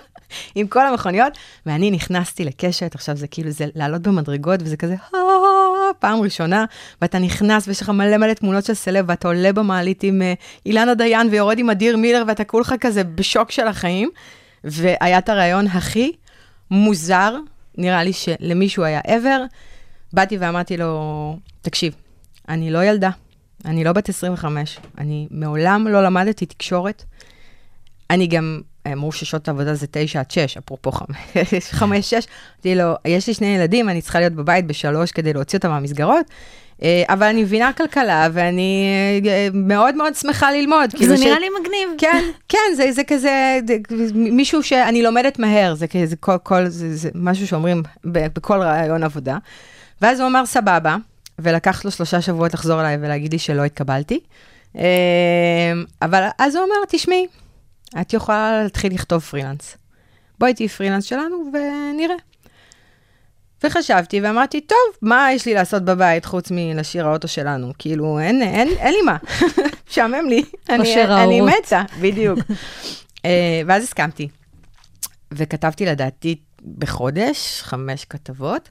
[0.55, 5.19] עם כל המכוניות, ואני נכנסתי לקשת, עכשיו זה כאילו, זה לעלות במדרגות, וזה כזה, "אה",
[5.99, 6.65] פעם ראשונה,
[7.01, 10.33] ואתה נכנס ויש לך מלא מלא תמונות של סלב, ואתה עולה במעלית עם אה,
[10.65, 14.09] אילנה דיין ויורד עם אדיר מילר, ואתה כולך כזה בשוק של החיים,
[14.63, 16.11] והיה את הרעיון הכי
[16.71, 17.35] מוזר,
[17.77, 19.41] נראה לי שלמישהו היה ever,
[20.13, 21.95] באתי ואמרתי לו, תקשיב,
[22.49, 23.09] אני לא ילדה,
[23.65, 27.03] אני לא בת 25, אני מעולם לא למדתי תקשורת.
[28.09, 31.03] אני גם, אמרו ששעות העבודה זה 9 עד 6, אפרופו 5-6.
[31.83, 36.25] אמרתי לו, יש לי שני ילדים, אני צריכה להיות בבית בשלוש כדי להוציא אותם מהמסגרות,
[36.83, 38.85] אה, אבל אני מבינה כלכלה, ואני
[39.25, 40.91] אה, מאוד מאוד שמחה ללמוד.
[40.91, 41.89] זה כאילו ש- נראה לי מגניב.
[41.97, 43.77] כן, כן, זה, זה כזה, זה,
[44.13, 49.37] מישהו שאני לומדת מהר, זה כזה, כל, כל, זה, זה משהו שאומרים בכל רעיון עבודה.
[50.01, 50.95] ואז הוא אמר, סבבה,
[51.39, 54.19] ולקח לו שלושה שבועות לחזור אליי ולהגיד לי שלא התקבלתי.
[54.77, 54.83] אה,
[56.01, 57.25] אבל אז הוא אמר, תשמעי,
[58.01, 59.77] את יכולה להתחיל לכתוב פרילנס.
[60.39, 62.15] בואי תהיי פרילנס שלנו ונראה.
[63.63, 67.71] וחשבתי ואמרתי, טוב, מה יש לי לעשות בבית חוץ מלשיר האוטו שלנו?
[67.79, 69.17] כאילו, אין, אין, אין לי מה.
[69.89, 70.43] משעמם לי.
[70.69, 71.41] אני, אני.
[71.41, 72.39] מתה, בדיוק.
[73.25, 74.27] אה, ואז הסכמתי.
[75.31, 76.35] וכתבתי לדעתי
[76.77, 78.69] בחודש חמש כתבות,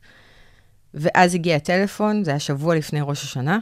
[0.95, 3.59] ואז הגיע הטלפון, זה היה שבוע לפני ראש השנה,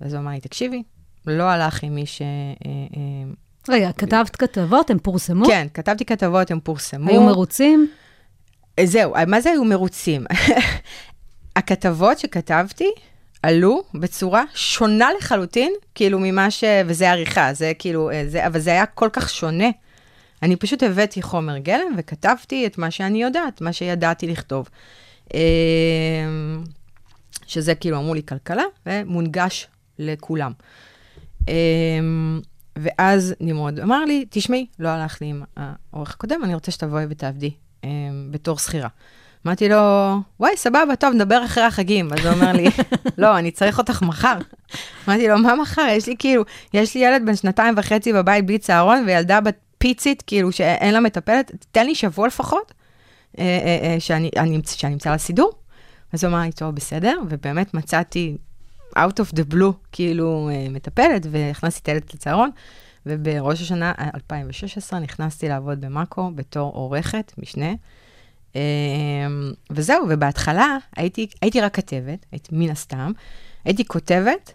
[0.00, 0.82] ואז הוא אמר לי, תקשיבי,
[1.26, 2.22] לא הלך עם מי ש...
[3.70, 5.46] אה, אה, רגע, כתבת כתבות, הן פורסמו?
[5.46, 7.10] כן, כתבתי כתבות, הם פורסמו.
[7.10, 7.88] היו מרוצים?
[8.84, 10.24] זהו, מה זה היו מרוצים?
[11.56, 12.90] הכתבות שכתבתי
[13.42, 16.64] עלו בצורה שונה לחלוטין, כאילו ממה ש...
[16.86, 19.68] וזה עריכה, זה כאילו, אה, זה, אבל זה היה כל כך שונה.
[20.42, 24.68] אני פשוט הבאתי חומר גלם וכתבתי את מה שאני יודעת, מה שידעתי לכתוב.
[25.34, 25.40] אה,
[27.46, 29.66] שזה כאילו אמרו לי כלכלה, ומונגש
[29.98, 30.52] לכולם.
[32.78, 37.50] ואז נמרוד אמר לי, תשמעי, לא הלך לי עם העורך הקודם, אני רוצה שתבואי ותעבדי
[37.84, 37.88] אה,
[38.30, 38.88] בתור שכירה.
[39.46, 39.76] אמרתי לו,
[40.40, 42.12] וואי, סבבה, טוב, נדבר אחרי החגים.
[42.12, 42.66] אז הוא אומר לי,
[43.18, 44.38] לא, אני צריך אותך מחר.
[45.08, 45.86] אמרתי לו, מה מחר?
[45.90, 50.22] יש לי כאילו, יש לי ילד בן שנתיים וחצי בבית בלי צהרון, וילדה בת פיצית,
[50.26, 52.72] כאילו, שאין לה מטפלת, תן לי שבוע לפחות,
[53.38, 55.50] אה, אה, אה, שאני אני, שאני אמצא לה סידור.
[56.12, 58.36] אז הוא אמר לי, טוב, בסדר, ובאמת מצאתי
[58.96, 62.50] out of the blue, כאילו, אה, מטפלת, והכנסתי את הילד לצהרון,
[63.06, 67.72] ובראש השנה 2016 נכנסתי לעבוד במאקו בתור עורכת משנה.
[68.56, 68.60] אה,
[69.70, 73.12] וזהו, ובהתחלה הייתי, הייתי רק כתבת, הייתי מן הסתם,
[73.64, 74.52] הייתי כותבת,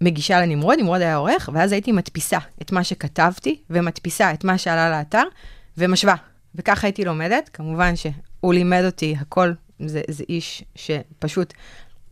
[0.00, 4.90] מגישה לנמרוד, נמרוד היה עורך, ואז הייתי מדפיסה את מה שכתבתי, ומדפיסה את מה שעלה
[4.90, 5.22] לאתר,
[5.78, 6.14] ומשווה.
[6.54, 9.52] וככה הייתי לומדת, כמובן שהוא לימד אותי הכל,
[9.86, 11.54] זה, זה איש שפשוט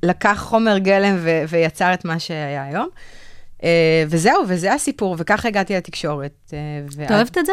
[0.06, 2.88] לקח חומר גלם ו- ויצר את מה שהיה היום.
[3.58, 3.62] Uh,
[4.08, 6.32] וזהו, וזה הסיפור, וככה הגעתי לתקשורת.
[6.46, 7.52] Uh, את אוהבת את זה?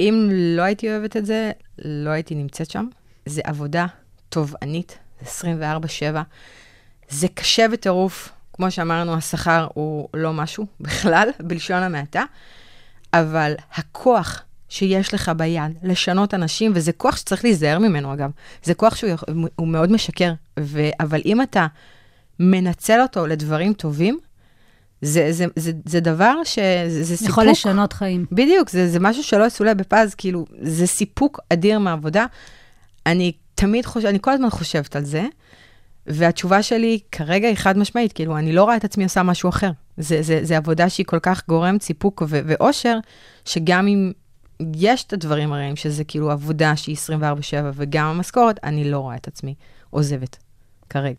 [0.00, 2.86] אם לא הייתי אוהבת את זה, לא הייתי נמצאת שם.
[3.26, 3.86] זה עבודה
[4.28, 5.48] תובענית, זה
[6.12, 6.18] 24-7.
[7.08, 8.32] זה קשה בטירוף.
[8.52, 12.24] כמו שאמרנו, השכר הוא לא משהו בכלל, בלשון המעטה,
[13.12, 18.30] אבל הכוח שיש לך ביד לשנות אנשים, וזה כוח שצריך להיזהר ממנו, אגב.
[18.62, 21.66] זה כוח שהוא מאוד משקר, ו, אבל אם אתה
[22.40, 24.18] מנצל אותו לדברים טובים,
[25.02, 27.28] זה, זה, זה, זה דבר שזה זה סיפוק.
[27.30, 28.26] יכול לשנות חיים.
[28.32, 32.26] בדיוק, זה, זה משהו שלא יסולא בפז, כאילו, זה סיפוק אדיר מהעבודה.
[33.06, 35.26] אני תמיד חושבת, אני כל הזמן חושבת על זה,
[36.06, 39.70] והתשובה שלי כרגע היא חד משמעית, כאילו, אני לא רואה את עצמי עושה משהו אחר.
[39.96, 42.98] זה, זה, זה עבודה שהיא כל כך גורם ציפוק ו- ואושר,
[43.44, 44.12] שגם אם
[44.76, 47.20] יש את הדברים הרעים, שזה כאילו עבודה שהיא 24-7
[47.74, 49.54] וגם המשכורת, אני לא רואה את עצמי
[49.90, 50.38] עוזבת
[50.90, 51.16] כרגע.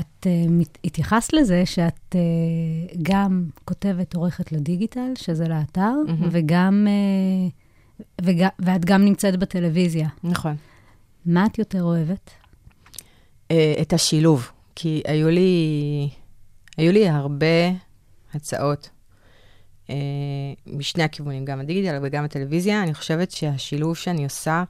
[0.00, 6.28] את uh, התייחסת לזה שאת uh, גם כותבת עורכת לדיגיטל, שזה לאתר, מהמם.
[6.30, 6.86] וגם,
[8.00, 10.08] uh, וג, ואת גם נמצאת בטלוויזיה.
[10.24, 10.56] נכון.
[11.26, 12.30] מה את יותר אוהבת?
[13.50, 16.08] אה, את השילוב, כי היו לי,
[16.76, 17.70] היו לי הרבה
[18.34, 18.90] הצעות
[20.66, 22.82] משני הכיוונים, גם הדיגיטל וגם הטלוויזיה.
[22.82, 24.64] אני חושבת שהשילוב שאני עושה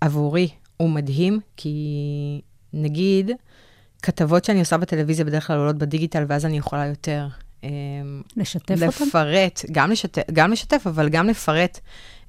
[0.00, 2.40] עבורי הוא מדהים, כי
[2.72, 3.30] נגיד,
[4.02, 7.28] כתבות שאני עושה בטלוויזיה בדרך כלל עולות בדיגיטל, ואז אני יכולה יותר
[7.64, 7.70] אה,
[8.36, 9.06] לשתף אותם?
[9.06, 11.80] לפרט, גם לשתף, גם לשתף, אבל גם לפרט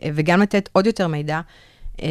[0.04, 1.42] אה, וגם לתת עוד יותר מידע.
[2.02, 2.08] אה,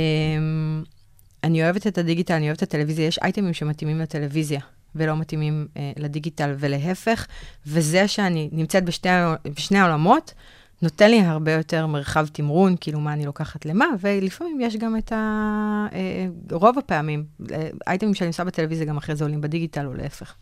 [1.45, 4.61] אני אוהבת את הדיגיטל, אני אוהבת את הטלוויזיה, יש אייטמים שמתאימים לטלוויזיה
[4.97, 7.27] ולא מתאימים אה, לדיגיטל ולהפך,
[7.67, 9.09] וזה שאני נמצאת בשתי,
[9.45, 10.35] בשני העולמות,
[10.83, 15.13] נותן לי הרבה יותר מרחב תמרון, כאילו מה אני לוקחת למה, ולפעמים יש גם את
[15.13, 15.87] ה...
[15.93, 20.35] אה, רוב הפעמים, אה, אייטמים שאני עושה בטלוויזיה גם אחרי זה עולים בדיגיטל או להפך.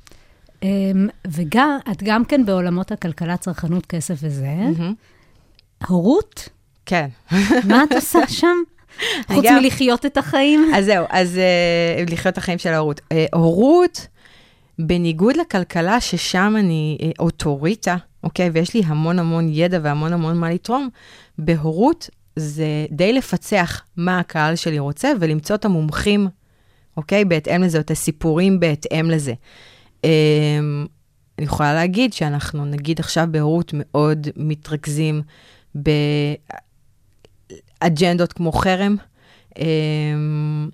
[0.62, 4.56] אמ, וגם, את גם כן בעולמות הכלכלה, צרכנות, כסף וזה.
[5.86, 6.48] הורות?
[6.86, 7.08] כן.
[7.68, 8.56] מה את עושה שם?
[9.34, 10.70] חוץ מלחיות את החיים?
[10.74, 11.40] אז זהו, אז
[12.06, 13.00] uh, לחיות את החיים של ההורות.
[13.00, 14.06] Uh, הורות,
[14.78, 20.50] בניגוד לכלכלה, ששם אני uh, אוטוריטה, אוקיי, ויש לי המון המון ידע והמון המון מה
[20.50, 20.88] לתרום,
[21.38, 26.28] בהורות זה די לפצח מה הקהל שלי רוצה ולמצוא את המומחים,
[26.96, 29.34] אוקיי, בהתאם לזה, או את הסיפורים בהתאם לזה.
[30.02, 30.08] Um,
[31.38, 35.22] אני יכולה להגיד שאנחנו, נגיד עכשיו בהורות מאוד מתרכזים
[37.82, 38.96] באג'נדות כמו חרם,
[39.58, 40.68] אמ,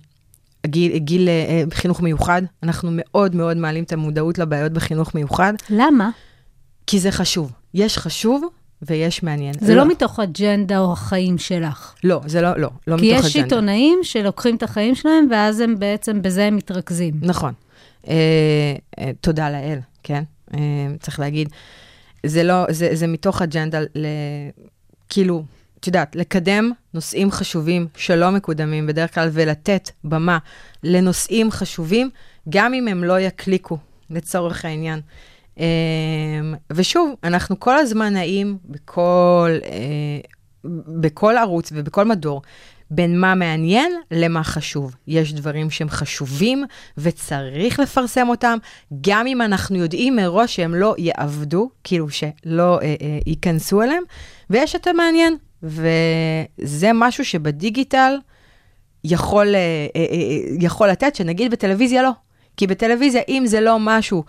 [0.67, 6.09] גיל, גיל אה, חינוך מיוחד, אנחנו מאוד מאוד מעלים את המודעות לבעיות בחינוך מיוחד, למה?
[6.87, 7.51] כי זה חשוב.
[7.73, 8.43] יש חשוב
[8.81, 9.53] ויש מעניין.
[9.59, 11.93] זה לא מתוך אג'נדה או החיים שלך.
[12.03, 13.45] לא, זה לא, לא, לא כי מתוך יש אג'נדה.
[13.45, 17.13] עיתונאים שלוקחים את החיים שלהם, ואז הם בעצם, בזה הם מתרכזים.
[17.21, 17.53] נכון.
[18.07, 20.23] אה, אה, תודה לאל, כן?
[20.53, 20.59] אה,
[20.99, 21.49] צריך להגיד.
[22.25, 24.05] זה לא, זה, זה מתוך אג'נדה, ל,
[25.09, 25.43] כאילו,
[25.81, 30.37] את יודעת, לקדם נושאים חשובים שלא מקודמים בדרך כלל, ולתת במה
[30.83, 32.09] לנושאים חשובים,
[32.49, 33.77] גם אם הם לא יקליקו,
[34.09, 34.99] לצורך העניין.
[35.59, 35.65] אה,
[36.71, 40.19] ושוב, אנחנו כל הזמן נעים בכל, אה,
[41.01, 42.41] בכל ערוץ ובכל מדור.
[42.93, 44.95] בין מה מעניין למה חשוב.
[45.07, 46.65] יש דברים שהם חשובים
[46.97, 48.57] וצריך לפרסם אותם,
[49.01, 54.03] גם אם אנחנו יודעים מראש שהם לא יעבדו, כאילו שלא אה, אה, ייכנסו אליהם,
[54.49, 55.37] ויש את המעניין.
[55.63, 58.15] וזה משהו שבדיגיטל
[59.03, 62.11] יכול, אה, אה, אה, יכול לתת, שנגיד בטלוויזיה לא.
[62.57, 64.23] כי בטלוויזיה, אם זה לא משהו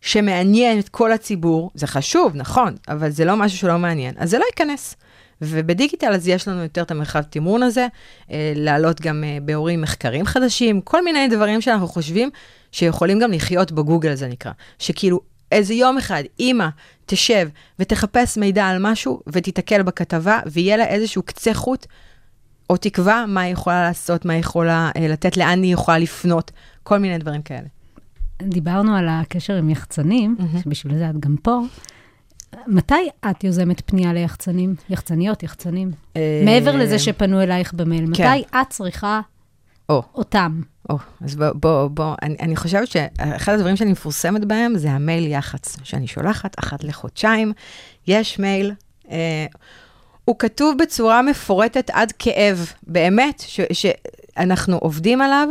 [0.00, 4.38] שמעניין את כל הציבור, זה חשוב, נכון, אבל זה לא משהו שלא מעניין, אז זה
[4.38, 4.96] לא ייכנס.
[5.42, 7.86] ובדיגיטל אז יש לנו יותר את המרחב תמרון הזה,
[8.30, 12.30] להעלות גם בהורים מחקרים חדשים, כל מיני דברים שאנחנו חושבים
[12.72, 14.52] שיכולים גם לחיות בגוגל, זה נקרא.
[14.78, 15.20] שכאילו,
[15.52, 16.68] איזה יום אחד אימא
[17.06, 21.86] תשב ותחפש מידע על משהו ותיתקל בכתבה, ויהיה לה איזשהו קצה חוט,
[22.70, 26.50] או תקווה מה היא יכולה לעשות, מה היא יכולה אה, לתת, לאן היא יכולה לפנות,
[26.82, 27.66] כל מיני דברים כאלה.
[28.42, 30.62] דיברנו על הקשר עם יחצנים, מהמם.
[30.62, 31.60] שבשביל זה את גם פה.
[32.66, 34.74] מתי את יוזמת פנייה ליחצנים?
[34.90, 35.90] יחצניות, יחצנים.
[36.44, 38.32] מעבר לזה שפנו אלייך במייל, אה, כן.
[38.32, 39.20] מתי את צריכה
[39.88, 40.02] או.
[40.14, 40.60] אותם?
[40.88, 45.26] או, אז בוא, בוא, בוא, אני, אני חושבת שאחד הדברים שאני מפורסמת בהם זה המייל
[45.26, 47.52] יח"צ, שאני שולחת אחת לחודשיים.
[48.06, 48.72] יש מייל,
[49.10, 49.46] אה,
[50.24, 55.48] הוא כתוב בצורה מפורטת עד כאב, באמת, ש, שאנחנו עובדים עליו.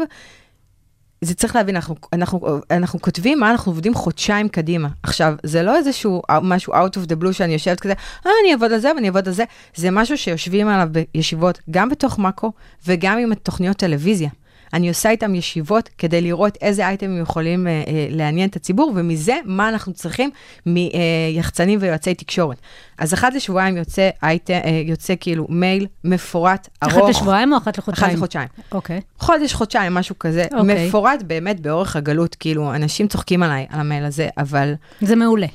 [1.21, 4.89] זה צריך להבין, אנחנו, אנחנו, אנחנו כותבים מה אנחנו עובדים חודשיים קדימה.
[5.03, 7.93] עכשיו, זה לא איזשהו משהו out of the blue שאני יושבת כזה,
[8.25, 9.43] אה, אני אעבוד על זה ואני אעבוד על זה.
[9.75, 12.51] זה משהו שיושבים עליו בישיבות, גם בתוך מאקו
[12.87, 14.29] וגם עם תוכניות טלוויזיה.
[14.73, 19.35] אני עושה איתם ישיבות כדי לראות איזה אייטמים יכולים אה, אה, לעניין את הציבור, ומזה
[19.45, 20.29] מה אנחנו צריכים
[20.65, 22.57] מיחצנים ויועצי תקשורת.
[22.97, 26.93] אז אחת לשבועיים יוצא, אייטם, אה, יוצא כאילו מייל מפורט, ארוך.
[26.93, 28.09] אחת לשבועיים או אחת לחודשיים?
[28.09, 28.47] אחת לחודשיים.
[28.71, 29.01] אוקיי.
[29.19, 30.57] חודש, חודשיים, משהו כזה, okay.
[30.57, 30.87] אוקיי.
[30.87, 35.47] מפורט באמת באורך הגלות, כאילו, אנשים צוחקים עליי, על המייל הזה, אבל זה מעולה.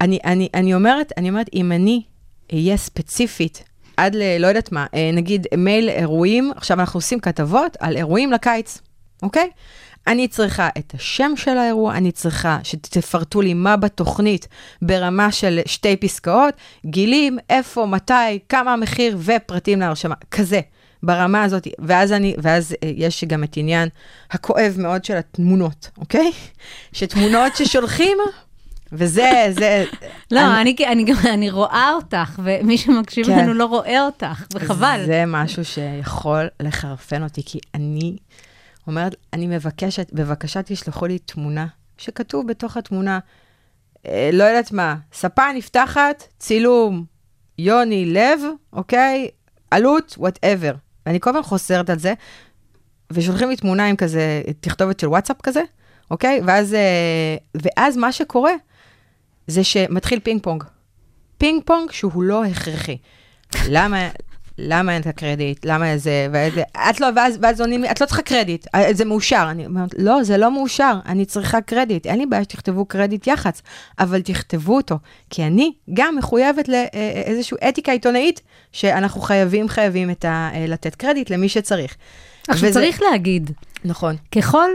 [0.00, 2.02] אני, אני, אני אומרת, אני אומרת, אם אני
[2.52, 3.64] אהיה ספציפית,
[4.00, 4.22] עד ל...
[4.38, 8.78] לא יודעת מה, אה, נגיד מייל אירועים, עכשיו אנחנו עושים כתבות על אירועים לקיץ,
[9.22, 9.50] אוקיי?
[10.06, 14.48] אני צריכה את השם של האירוע, אני צריכה שתפרטו לי מה בתוכנית
[14.82, 16.54] ברמה של שתי פסקאות,
[16.86, 20.60] גילים, איפה, מתי, כמה המחיר ופרטים להרשמה, כזה.
[21.02, 23.88] ברמה הזאת, ואז אני, ואז אה, יש גם את עניין
[24.30, 26.32] הכואב מאוד של התמונות, אוקיי?
[26.92, 28.18] שתמונות ששולחים,
[28.92, 29.84] וזה, זה...
[30.30, 33.38] לא, אני, אני גם, אני רואה אותך, ומי שמקשיב כן.
[33.38, 35.02] לנו לא רואה אותך, וחבל.
[35.06, 38.16] זה משהו שיכול לחרפן אותי, כי אני
[38.86, 41.66] אומרת, אני מבקשת, בבקשה תשלחו לי תמונה
[41.98, 43.18] שכתוב בתוך התמונה,
[44.06, 47.04] אה, לא יודעת מה, ספה נפתחת, צילום
[47.58, 48.40] יוני לב,
[48.72, 49.28] אוקיי?
[49.70, 50.74] עלות, whatever.
[51.06, 52.14] ואני כל הזמן חוזרת על זה,
[53.12, 55.62] ושולחים לי תמונה עם כזה, תכתובת של וואטסאפ כזה,
[56.10, 56.40] אוקיי?
[56.46, 58.52] ואז, אה, ואז מה שקורה,
[59.50, 60.64] זה שמתחיל פינג פונג.
[61.38, 62.96] פינג פונג שהוא לא הכרחי.
[63.68, 64.08] למה,
[64.58, 65.64] למה אין את הקרדיט?
[65.64, 69.04] למה זה, וזה, את לא, ואז, ואז עונים לי, את לא צריכה קרדיט, אה, זה
[69.04, 69.46] מאושר.
[69.50, 72.06] אני אומרת, לא, זה לא מאושר, אני צריכה קרדיט.
[72.06, 73.62] אין לי בעיה שתכתבו קרדיט יח"צ,
[73.98, 74.98] אבל תכתבו אותו,
[75.30, 78.40] כי אני גם מחויבת לאיזושהי אתיקה עיתונאית,
[78.72, 81.96] שאנחנו חייבים, חייבים את ה, אה, לתת קרדיט למי שצריך.
[82.48, 83.50] עכשיו, וזה- צריך להגיד,
[83.84, 84.16] נכון.
[84.34, 84.70] ככל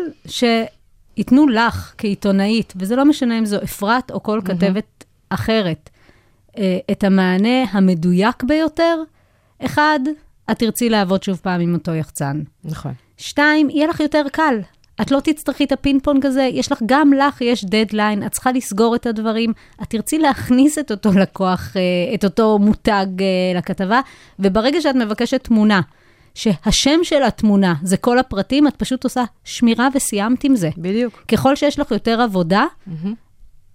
[1.16, 5.90] שייתנו לך כעיתונאית, וזה לא משנה אם זו אפרת או כל כתבת אחרת,
[6.58, 8.98] אה, את המענה המדויק ביותר,
[9.66, 10.00] אחד,
[10.52, 12.42] את תרצי לעבוד שוב פעם עם אותו יחצן.
[12.64, 12.92] נכון.
[13.18, 14.60] שתיים, יהיה לך יותר קל.
[15.02, 18.52] את לא תצטרכי את הפינג פונג הזה, יש לך, גם לך יש דדליין, את צריכה
[18.52, 24.02] לסגור את הדברים, את תרצי להכניס את אותו לקוח, אה, את אותו מותג אה, לכתבה,
[24.40, 25.82] וברגע שאת מבקשת תמונה,
[26.36, 30.70] שהשם של התמונה זה כל הפרטים, את פשוט עושה שמירה וסיימת עם זה.
[30.78, 31.24] בדיוק.
[31.28, 32.66] ככל שיש לך יותר עבודה,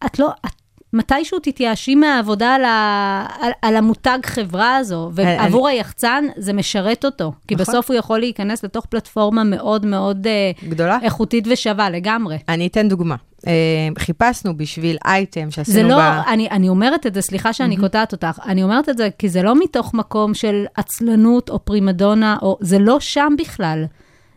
[0.06, 0.59] את לא, את,
[0.92, 7.32] מתישהו תתייאשי מהעבודה על, ה, על, על המותג חברה הזו, ועבור היחצן זה משרת אותו,
[7.48, 7.66] כי נכון.
[7.66, 10.98] בסוף הוא יכול להיכנס לתוך פלטפורמה מאוד מאוד אה, גדולה?
[11.02, 12.38] איכותית ושווה לגמרי.
[12.48, 13.16] אני אתן דוגמה.
[13.46, 13.52] אה,
[13.98, 16.22] חיפשנו בשביל אייטם שעשינו זה לא, ב...
[16.28, 19.42] אני, אני אומרת את זה, סליחה שאני קוטעת אותך, אני אומרת את זה כי זה
[19.42, 23.84] לא מתוך מקום של עצלנות או פרימדונה, או, זה לא שם בכלל.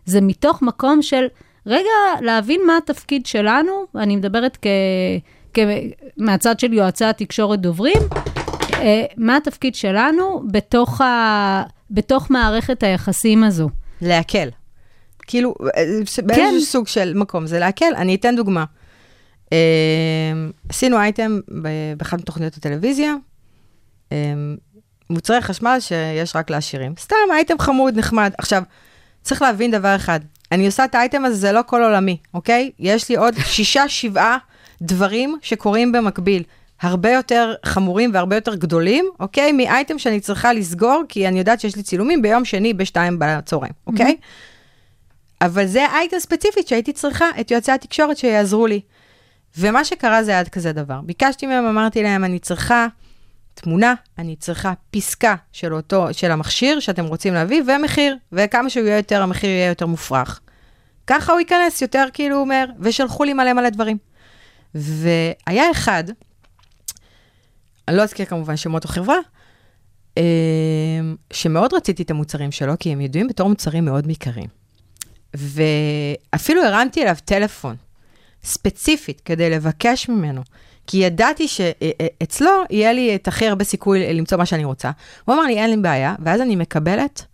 [0.05, 1.25] זה מתוך מקום של,
[1.65, 4.67] רגע, להבין מה התפקיד שלנו, ואני מדברת כ,
[6.17, 7.97] מהצד של יועצי התקשורת דוברים,
[8.73, 13.69] אה, מה התפקיד שלנו בתוך, ה, בתוך מערכת היחסים הזו.
[14.01, 14.49] להקל.
[15.27, 15.83] כאילו, אה,
[16.25, 17.95] באיזשהו סוג של מקום, זה להקל.
[17.95, 18.65] אני אתן דוגמה.
[19.53, 19.57] אה,
[20.69, 21.39] עשינו אייטם
[21.97, 23.13] באחת מתוכניות הטלוויזיה,
[25.09, 26.93] מוצרי חשמל שיש רק לעשירים.
[26.99, 28.31] סתם, אייטם חמוד, נחמד.
[28.37, 28.63] עכשיו,
[29.21, 30.19] צריך להבין דבר אחד,
[30.51, 32.71] אני עושה את האייטם הזה, זה לא כל עולמי, אוקיי?
[32.79, 34.37] יש לי עוד שישה, שבעה
[34.83, 36.43] דברים שקורים במקביל.
[36.81, 39.51] הרבה יותר חמורים והרבה יותר גדולים, אוקיי?
[39.51, 44.15] מאייטם שאני צריכה לסגור, כי אני יודעת שיש לי צילומים ביום שני בשתיים בצהריים, אוקיי?
[45.41, 48.81] אבל זה אייטם ספציפית שהייתי צריכה את יועצי התקשורת שיעזרו לי.
[49.57, 51.01] ומה שקרה זה עד כזה דבר.
[51.01, 52.87] ביקשתי מהם, אמרתי להם, אני צריכה
[53.53, 58.97] תמונה, אני צריכה פסקה של אותו, של המכשיר שאתם רוצים להביא, ומחיר, וכמה שהוא יהיה
[58.97, 60.39] יותר, המחיר יהיה יותר מופרך.
[61.07, 63.97] ככה הוא ייכנס יותר כאילו מהר, ושלחו לי מלא מלא דברים.
[64.75, 66.03] והיה אחד,
[67.87, 69.17] אני לא אזכיר כמובן שמות או חברה,
[70.17, 70.23] אה,
[71.33, 74.47] שמאוד רציתי את המוצרים שלו, כי הם ידועים בתור מוצרים מאוד יקרים.
[75.33, 77.75] ואפילו הרמתי אליו טלפון,
[78.43, 80.41] ספציפית, כדי לבקש ממנו,
[80.87, 84.91] כי ידעתי שאצלו יהיה לי את הכי הרבה סיכוי למצוא מה שאני רוצה.
[85.25, 87.25] הוא אמר לי, אין לי בעיה, ואז אני מקבלת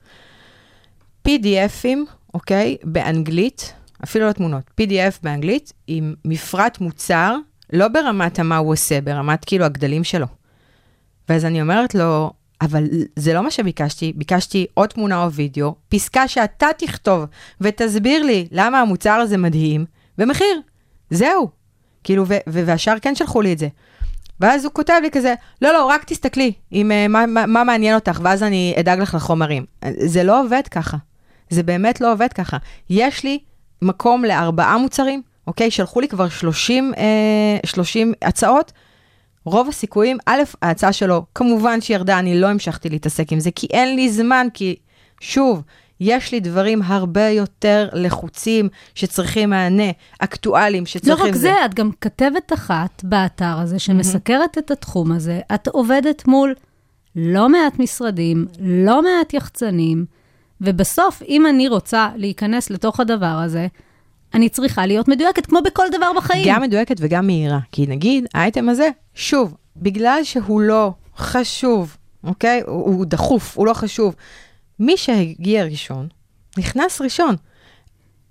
[1.27, 1.97] PDFים,
[2.33, 7.35] אוקיי, באנגלית, אפילו לא תמונות, PDF באנגלית, עם מפרט מוצר,
[7.73, 10.25] לא ברמת המה הוא עושה, ברמת כאילו הגדלים שלו.
[11.29, 12.31] ואז אני אומרת לו,
[12.61, 12.83] אבל
[13.15, 17.25] זה לא מה שביקשתי, ביקשתי או תמונה או וידאו, פסקה שאתה תכתוב
[17.61, 19.85] ותסביר לי למה המוצר הזה מדהים,
[20.17, 20.61] ומחיר.
[21.09, 21.49] זהו.
[22.03, 23.67] כאילו, והשאר כן שלחו לי את זה.
[24.39, 27.95] ואז הוא כותב לי כזה, לא, לא, רק תסתכלי, עם, uh, מה, מה, מה מעניין
[27.95, 29.65] אותך, ואז אני אדאג לך לחומרים.
[30.05, 30.97] זה לא עובד ככה.
[31.49, 32.57] זה באמת לא עובד ככה.
[32.89, 33.39] יש לי
[33.81, 35.71] מקום לארבעה מוצרים, אוקיי?
[35.71, 38.71] שלחו לי כבר 30, אה, 30 הצעות.
[39.45, 43.95] רוב הסיכויים, א', ההצעה שלו, כמובן שירדה, אני לא המשכתי להתעסק עם זה, כי אין
[43.95, 44.75] לי זמן, כי
[45.19, 45.63] שוב,
[45.99, 51.25] יש לי דברים הרבה יותר לחוצים שצריכים מענה, אקטואליים לא שצריכים...
[51.25, 55.39] רק זה, את גם כתבת אחת באתר הזה שמסקרת את התחום הזה.
[55.55, 56.55] את עובדת מול
[57.15, 60.05] לא מעט משרדים, לא מעט יחצנים,
[60.61, 63.67] ובסוף, אם אני רוצה להיכנס לתוך הדבר הזה,
[64.33, 66.45] אני צריכה להיות מדויקת, כמו בכל דבר בחיים.
[66.47, 67.59] גם מדויקת וגם מהירה.
[67.71, 72.61] כי נגיד, האייטם הזה, שוב, בגלל שהוא לא חשוב, אוקיי?
[72.65, 74.15] הוא, הוא דחוף, הוא לא חשוב.
[74.79, 76.07] מי שהגיע ראשון,
[76.57, 77.35] נכנס ראשון.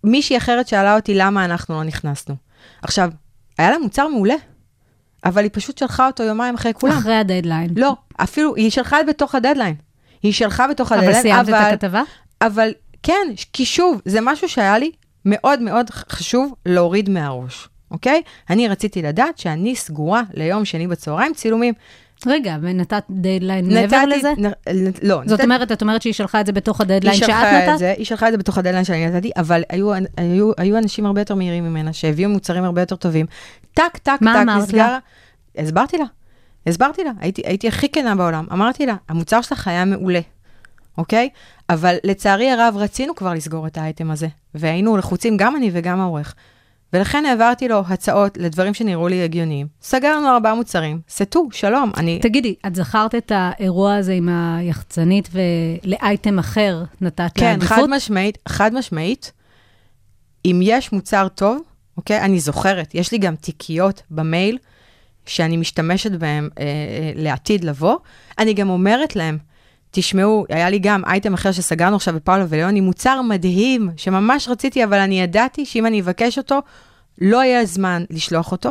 [0.05, 2.35] מישהי אחרת שאלה אותי למה אנחנו לא נכנסנו.
[2.83, 3.11] עכשיו,
[3.59, 4.35] היה לה מוצר מעולה,
[5.25, 6.93] אבל היא פשוט שלחה אותו יומיים אחרי כולם.
[6.93, 7.71] אחרי הדדליין.
[7.77, 9.75] לא, אפילו, היא שלחה בתוך הדדליין.
[10.23, 12.03] היא שלחה בתוך אבל הדדליין, סיימת את הכתבה?
[12.43, 12.71] אבל
[13.03, 14.91] כן, כי שוב, זה משהו שהיה לי
[15.25, 18.23] מאוד מאוד חשוב להוריד מהראש, אוקיי?
[18.51, 21.75] אני רציתי לדעת שאני סגורה ליום שני בצהריים צילומים.
[22.27, 24.33] רגע, ונתת דדליין מעבר לזה?
[24.39, 24.45] נ,
[25.03, 27.79] לא, זאת נתתי- אומרת, את אומרת שהיא שלחה את זה בתוך הדדליין שאת נתת?
[27.79, 31.21] זה, היא שלחה את זה בתוך הדדליין שאני נתתי, אבל היו, היו, היו אנשים הרבה
[31.21, 33.27] יותר מהירים ממנה, שהביאו מוצרים הרבה יותר טובים.
[33.75, 34.79] טק, טק, מה טק, אמרת נסגר.
[34.79, 34.99] לה?
[35.59, 36.05] הסברתי לה,
[36.69, 38.47] הסברתי לה, הייתי, הייתי הכי כנה בעולם.
[38.53, 40.21] אמרתי לה, המוצר שלך היה מעולה,
[40.99, 41.29] אוקיי?
[41.71, 46.35] אבל לצערי הרב, רצינו כבר לסגור את האייטם הזה, והיינו לחוצים, גם אני וגם העורך.
[46.93, 49.67] ולכן העברתי לו הצעות לדברים שנראו לי הגיוניים.
[49.83, 52.19] סגרנו ארבעה מוצרים, סטו, שלום, אני...
[52.23, 57.69] תגידי, את זכרת את האירוע הזה עם היחצנית ולאייטם אחר נתת לה כן, עדיפות?
[57.69, 59.33] חד משמעית, חד משמעית,
[60.45, 61.63] אם יש מוצר טוב,
[61.97, 62.21] אוקיי?
[62.21, 64.59] אני זוכרת, יש לי גם תיקיות במייל
[65.29, 67.97] שאני משתמשת בהן אה, אה, לעתיד לבוא.
[68.39, 69.39] אני גם אומרת להם,
[69.91, 74.99] תשמעו, היה לי גם אייטם אחר שסגרנו עכשיו בפאולו וליוני, מוצר מדהים, שממש רציתי, אבל
[74.99, 76.61] אני ידעתי שאם אני אבקש אותו,
[77.21, 78.71] לא יהיה זמן לשלוח אותו.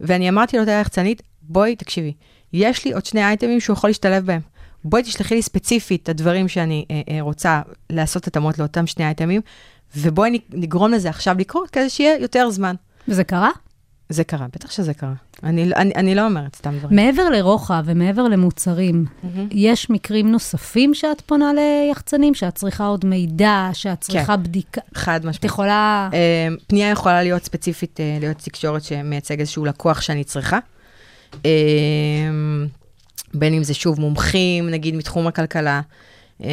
[0.00, 2.12] ואני אמרתי לאותה יחצנית, בואי, תקשיבי,
[2.52, 4.40] יש לי עוד שני אייטמים שהוא יכול להשתלב בהם.
[4.84, 9.40] בואי תשלחי לי ספציפית את הדברים שאני אה, אה, רוצה לעשות התאמות לאותם שני אייטמים,
[9.96, 12.74] ובואי נגרום לזה עכשיו לקרות, כדי שיהיה יותר זמן.
[13.08, 13.50] וזה קרה?
[14.08, 15.14] זה קרה, בטח שזה קרה.
[15.42, 16.96] אני, אני, אני לא אומרת סתם דברים.
[16.96, 19.04] מעבר לרוחב ומעבר למוצרים,
[19.50, 24.80] יש מקרים נוספים שאת פונה ליחצנים, שאת צריכה עוד מידע, שאת צריכה בדיקה?
[24.94, 25.44] חד את משמעית.
[25.44, 26.08] יכולה...
[26.12, 30.58] אה, פנייה יכולה להיות ספציפית, אה, להיות תקשורת שמייצג איזשהו לקוח שאני צריכה.
[31.46, 31.50] אה,
[33.34, 35.80] בין אם זה שוב מומחים, נגיד מתחום הכלכלה,
[36.44, 36.48] אה,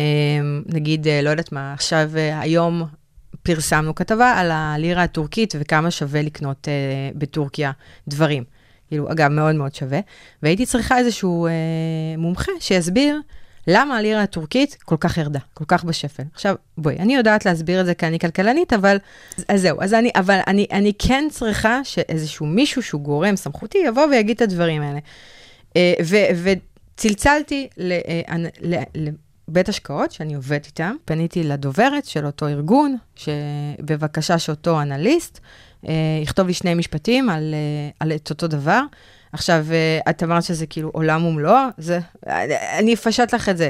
[0.65, 2.83] נגיד, אה, לא יודעת מה, עכשיו, אה, היום
[3.43, 6.73] פרסמנו כתבה על הלירה הטורקית וכמה שווה לקנות אה,
[7.15, 7.71] בטורקיה
[8.07, 8.43] דברים.
[8.93, 9.99] כאילו, אגב, מאוד מאוד שווה.
[10.43, 11.51] והייתי צריכה איזשהו אה,
[12.17, 13.19] מומחה שיסביר
[13.67, 16.23] למה הלירה הטורקית כל כך ירדה, כל כך בשפל.
[16.33, 18.97] עכשיו, בואי, אני יודעת להסביר את זה כי אני כלכלנית, אבל...
[19.47, 24.05] אז זהו, אז אני, אבל אני, אני כן צריכה שאיזשהו מישהו שהוא גורם סמכותי יבוא
[24.05, 24.99] ויגיד את הדברים האלה.
[25.75, 26.53] אה, ו-
[26.95, 29.09] וצלצלתי ל-
[29.47, 35.39] אה, לבית השקעות שאני עובדת איתם, פניתי לדוברת של אותו ארגון, שבבקשה שאותו אנליסט
[35.87, 38.81] אה, יכתוב לי שני משפטים על, אה, על את אותו דבר.
[39.33, 41.99] עכשיו, אה, את אמרת שזה כאילו עולם ומלואו, זה,
[42.79, 43.69] אני אפשט לך את זה.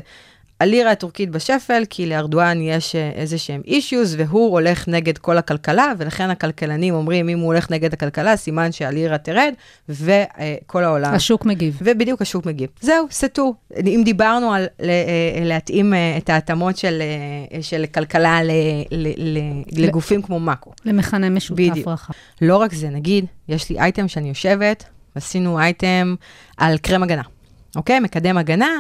[0.60, 5.94] הלירה הטורקית בשפל, כי לארדואן יש אה, איזה שהם אישיוז, והוא הולך נגד כל הכלכלה,
[5.98, 9.54] ולכן הכלכלנים אומרים, אם הוא הולך נגד הכלכלה, סימן שהלירה תרד,
[9.90, 11.14] וכל העולם.
[11.14, 11.80] השוק מגיב.
[11.82, 12.70] ובדיוק השוק מגיב.
[12.82, 13.54] זהו, סטו.
[13.86, 14.88] אם דיברנו על אה,
[15.44, 17.02] להתאים אה, את ההתאמות של,
[17.62, 18.52] של כלכלה ל-
[18.92, 20.72] ל- ל- לגופים כמו מאקו.
[20.86, 21.88] למכנה משותף בדיוק.
[21.88, 22.14] רחב.
[22.42, 24.84] לא רק זה, נגיד, יש לי אייטם שאני יושבת,
[25.16, 26.16] עשינו אייטם
[26.58, 27.22] על קרם הגנה,
[27.76, 28.00] אוקיי?
[28.00, 28.80] מקדם הגנה,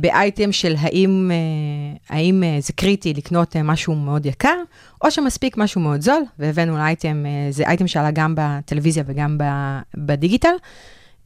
[0.00, 4.56] באייטם של האם, אה, האם אה, זה קריטי לקנות אה, משהו מאוד יקר,
[5.04, 9.80] או שמספיק משהו מאוד זול, והבאנו לאייטם, אה, זה אייטם שעלה גם בטלוויזיה וגם ב-
[9.96, 10.54] בדיגיטל.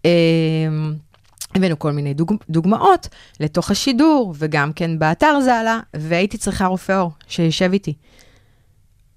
[0.04, 0.10] אה,
[1.54, 3.08] הבאנו כל מיני דוג, דוגמאות
[3.40, 7.94] לתוך השידור, וגם כן באתר זה עלה, והייתי צריכה רופא עור שישב איתי.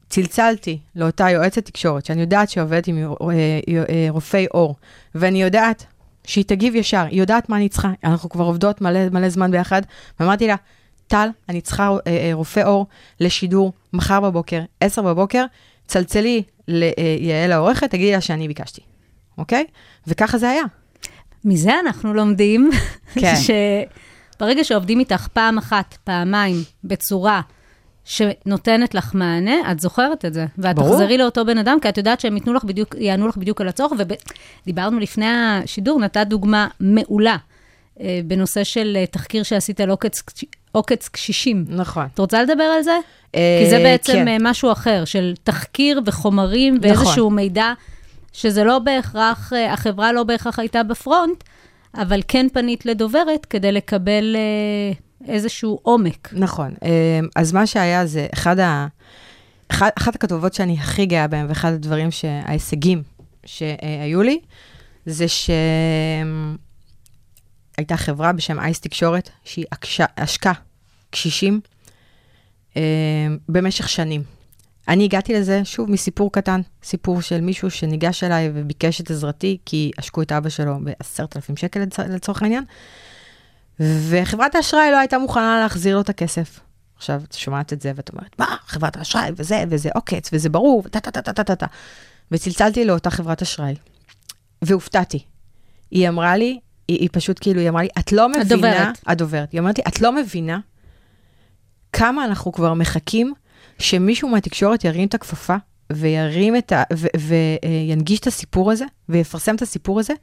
[0.10, 3.60] צלצלתי לאותה יועצת תקשורת, שאני יודעת שהיא עובדת עם אה,
[3.90, 4.76] אה, רופאי עור,
[5.16, 5.86] ואני יודעת
[6.26, 9.82] שהיא תגיב ישר, היא יודעת מה אני צריכה, אנחנו כבר עובדות מלא, מלא זמן ביחד,
[10.20, 10.56] ואמרתי לה,
[11.08, 12.88] טל, אני צריכה אה, אה, רופא עור
[13.20, 15.46] לשידור מחר בבוקר, 10 בבוקר,
[15.88, 18.82] צלצלי ליעל העורכת, תגידי לה שאני ביקשתי,
[19.38, 19.66] אוקיי?
[20.08, 20.64] וככה זה היה.
[21.46, 22.70] מזה אנחנו לומדים,
[23.14, 23.34] כן.
[24.36, 27.42] שברגע שעובדים איתך פעם אחת, פעמיים, בצורה
[28.06, 30.46] שנותנת לך מענה, את זוכרת את זה.
[30.58, 30.90] ואת ברור.
[30.90, 33.68] תחזרי לאותו בן אדם, כי את יודעת שהם ייתנו לך בדיוק, יענו לך בדיוק על
[33.68, 33.92] הצורך.
[34.66, 37.38] ודיברנו לפני השידור, נתת דוגמה מעולה
[38.00, 40.24] אה, בנושא של אה, תחקיר שעשית על עוקץ,
[40.72, 41.66] עוקץ קשישים.
[41.70, 42.06] נכון.
[42.14, 43.00] את רוצה לדבר על זה?
[43.36, 44.26] אה, כי זה בעצם כן.
[44.26, 44.48] כן.
[44.48, 46.90] משהו אחר, של תחקיר וחומרים נכון.
[46.90, 47.74] ואיזשהו מידע,
[48.34, 51.44] שזה לא בהכרח, אה, החברה לא בהכרח הייתה בפרונט,
[51.96, 54.94] אבל כן פנית לדוברת כדי לקבל אה,
[55.28, 56.30] איזשהו עומק.
[56.34, 56.74] נכון.
[56.84, 58.88] אה, אז מה שהיה זה, אחד ה...
[59.72, 62.10] אחד, אחת הכתובות שאני הכי גאה בהן, ואחד הדברים,
[62.46, 63.04] ההישגים
[63.46, 64.40] שהיו לי,
[65.06, 65.58] זה שהייתה
[67.98, 69.66] חברה בשם אייס תקשורת, שהיא
[70.16, 70.52] עשקה
[71.10, 71.60] קשישים
[72.78, 72.82] אה,
[73.50, 74.24] במשך שנים.
[74.88, 79.92] אני הגעתי לזה, שוב, מסיפור קטן, סיפור של מישהו שניגש אליי וביקש את עזרתי, כי
[79.98, 82.64] עשקו את אבא שלו ב-10,000 שקל לצ- לצורך העניין,
[83.80, 86.60] וחברת האשראי לא הייתה מוכנה להחזיר לו את הכסף.
[86.98, 90.82] עכשיו, את שומעת את זה ואת אומרת, מה, חברת האשראי, וזה, וזה עוקץ, וזה ברור,
[90.86, 91.66] וטה טה טה טה טה טה טה.
[92.32, 93.76] וצלצלתי לאותה חברת אשראי,
[94.62, 95.24] והופתעתי.
[95.92, 98.42] היא אמרה לי, היא, היא פשוט כאילו, היא אמרה לי, את לא מבינה...
[98.42, 99.00] הדוברת.
[99.08, 99.52] הדוברת.
[99.52, 100.60] היא אומרת לי, את לא מבינה
[101.94, 103.34] כמה אנחנו כבר מחכים
[103.80, 105.56] שמישהו מהתקשורת ירים את הכפפה
[105.92, 106.84] וירים את ה...
[107.18, 110.14] וינגיש את הסיפור הזה, ויפרסם את הסיפור הזה,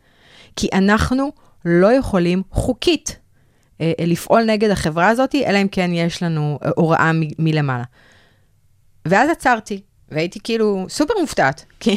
[0.57, 1.32] כי אנחנו
[1.64, 3.22] לא יכולים חוקית אה, אה,
[4.01, 7.85] לפעול נגד החברה הזאת, אלא אם כן יש לנו אה, הוראה מ- מלמעלה.
[9.09, 9.80] ואז עצרתי,
[10.11, 11.97] והייתי כאילו סופר מופתעת, כי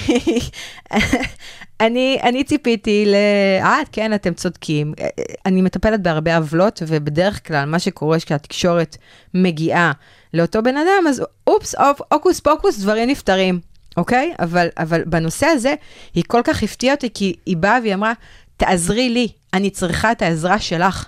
[1.79, 3.15] אני, אני ציפיתי ל...
[3.61, 4.93] אה, כן, אתם צודקים.
[4.99, 8.97] אה, אה, אני מטפלת בהרבה עוולות, ובדרך כלל מה שקורה כשהתקשורת
[9.33, 9.91] מגיעה
[10.33, 13.59] לאותו בן אדם, אז אופס, אופ, הוקוס פוקוס, דברים נפתרים,
[13.97, 14.33] אוקיי?
[14.39, 15.75] אבל, אבל בנושא הזה,
[16.13, 18.13] היא כל כך הפתיעה אותי, כי היא באה והיא אמרה,
[18.57, 21.07] תעזרי לי, אני צריכה את העזרה שלך.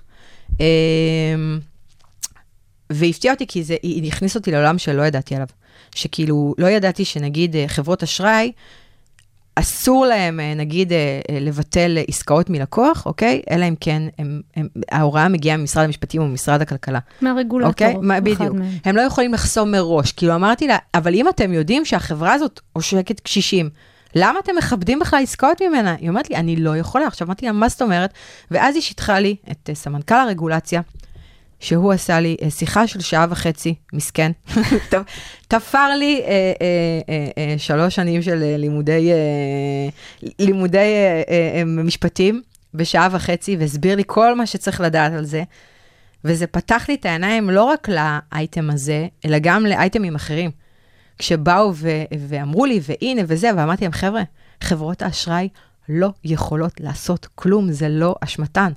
[0.60, 1.60] אמ,
[2.89, 5.47] והפתיע אותי כי זה, היא הכניסה אותי לעולם שלא ידעתי עליו.
[5.95, 8.51] שכאילו, לא ידעתי שנגיד אה, חברות אשראי,
[9.55, 13.41] אסור להם, אה, נגיד, אה, לבטל עסקאות מלקוח, אוקיי?
[13.51, 16.99] אלא אם כן הם, הם, ההוראה מגיעה ממשרד המשפטים או ממשרד הכלכלה.
[17.22, 17.95] מהרגולטור, אוקיי?
[18.01, 18.41] מה, בדיוק.
[18.41, 18.78] מהם.
[18.86, 20.12] הם לא יכולים לחסום מראש.
[20.12, 23.70] כאילו, אמרתי לה, אבל אם אתם יודעים שהחברה הזאת עושקת קשישים,
[24.16, 25.95] למה אתם מכבדים בכלל עסקאות ממנה?
[25.99, 27.08] היא אומרת לי, אני לא יכולה.
[27.08, 28.14] עכשיו אמרתי לה, מה זאת אומרת?
[28.51, 30.82] ואז היא שיתחה לי את אה, סמנכ"ל הרגולציה,
[31.60, 34.32] שהוא עשה לי אה, שיחה של שעה וחצי, מסכן.
[35.47, 36.53] תפר לי אה, אה,
[37.10, 39.10] אה, אה, שלוש שנים של לימודי,
[40.39, 40.93] לימודי
[41.66, 42.41] משפטים
[42.74, 45.43] בשעה וחצי, והסביר לי כל מה שצריך לדעת על זה.
[46.24, 50.51] וזה פתח לי את העיניים לא רק לאייטם הזה, אלא גם לאייטמים אחרים.
[51.20, 54.24] כשבאו ו- ואמרו לי, והנה וזה, ואמרתי להם, חבר'ה,
[54.61, 55.49] חברות האשראי
[55.89, 58.72] לא יכולות לעשות כלום, זה לא אשמתן.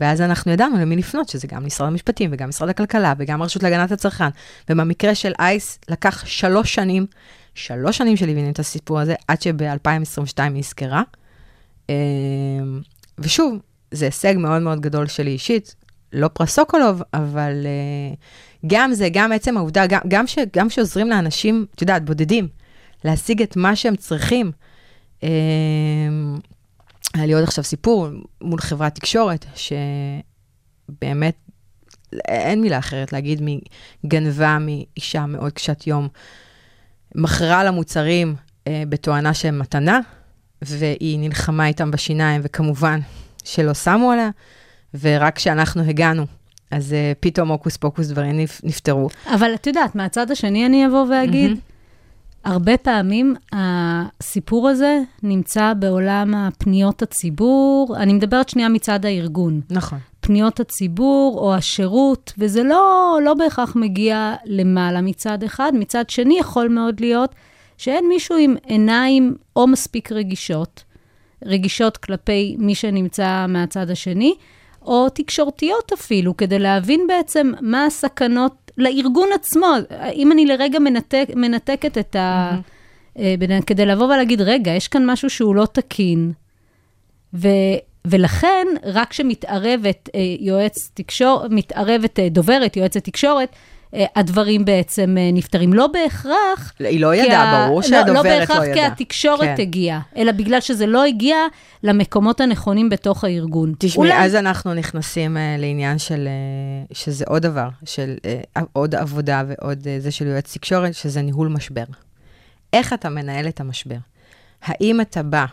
[0.00, 3.92] ואז אנחנו ידענו למי לפנות, שזה גם משרד המשפטים וגם משרד הכלכלה וגם הרשות להגנת
[3.92, 4.28] הצרכן.
[4.70, 7.06] ובמקרה של אייס לקח שלוש שנים,
[7.54, 11.02] שלוש שנים שליווינו את הסיפור הזה, עד שב-2022 היא נזכרה.
[11.88, 11.94] אמ,
[13.18, 13.58] ושוב,
[13.90, 15.74] זה הישג מאוד מאוד גדול שלי אישית,
[16.12, 18.14] לא פרס סוקולוב, אבל אה,
[18.66, 22.48] גם זה, גם עצם העובדה, גם, גם, ש, גם שעוזרים לאנשים, את יודעת, בודדים,
[23.04, 24.52] להשיג את מה שהם צריכים.
[25.22, 25.28] אה,
[27.14, 28.08] היה לי עוד עכשיו סיפור
[28.40, 31.34] מול חברת תקשורת, שבאמת,
[32.28, 33.42] אין מילה אחרת להגיד,
[34.04, 36.08] מגנבה מאישה מאוד קשת יום,
[37.14, 38.34] מכרה לה מוצרים
[38.66, 40.00] אה, בתואנה שהם מתנה,
[40.62, 43.00] והיא נלחמה איתם בשיניים, וכמובן
[43.44, 44.30] שלא שמו עליה,
[45.00, 46.26] ורק כשאנחנו הגענו,
[46.70, 49.08] אז uh, פתאום הוקוס פוקוס דברים נפ, נפתרו.
[49.34, 51.60] אבל את יודעת, מהצד השני אני אבוא ואגיד, מהמם.
[52.44, 59.60] הרבה פעמים הסיפור הזה נמצא בעולם הפניות הציבור, אני מדברת שנייה מצד הארגון.
[59.70, 59.98] נכון.
[60.20, 65.72] פניות הציבור או השירות, וזה לא, לא בהכרח מגיע למעלה מצד אחד.
[65.74, 67.34] מצד שני, יכול מאוד להיות
[67.78, 70.84] שאין מישהו עם עיניים או מספיק רגישות,
[71.44, 74.34] רגישות כלפי מי שנמצא מהצד השני,
[74.86, 79.66] או תקשורתיות אפילו, כדי להבין בעצם מה הסכנות לארגון עצמו.
[80.14, 82.56] אם אני לרגע מנתק, מנתקת את ה...
[83.18, 86.32] אה, בין- כדי לבוא ולהגיד, רגע, יש כאן משהו שהוא לא תקין,
[87.34, 87.48] ו,
[88.04, 93.56] ולכן, רק כשמתערבת אה, יועץ תקשורת, מתערבת אה, דוברת, יועצת תקשורת, אה,
[94.16, 95.72] הדברים בעצם אה, נפתרים.
[95.72, 96.72] לא בהכרח...
[96.78, 98.86] היא לא ידעה, ברור לא- שהדוברת לא לא בהכרח כי ידעה.
[98.86, 99.62] התקשורת כן.
[99.62, 101.36] הגיעה, אלא בגלל שזה לא הגיע
[101.82, 103.74] למקומות הנכונים בתוך הארגון.
[103.78, 106.28] תשמעי, אולי- אז אנחנו נכנסים uh, לעניין של,
[106.90, 108.14] uh, שזה עוד דבר, של
[108.56, 111.84] uh, עוד עבודה ועוד uh, זה של יועץ תקשורת, שזה ניהול משבר.
[112.72, 113.96] איך אתה מנהל את המשבר?
[114.62, 115.44] האם אתה בא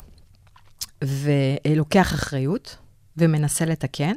[1.04, 2.76] ולוקח אחריות
[3.18, 4.14] ומנסה לתקן,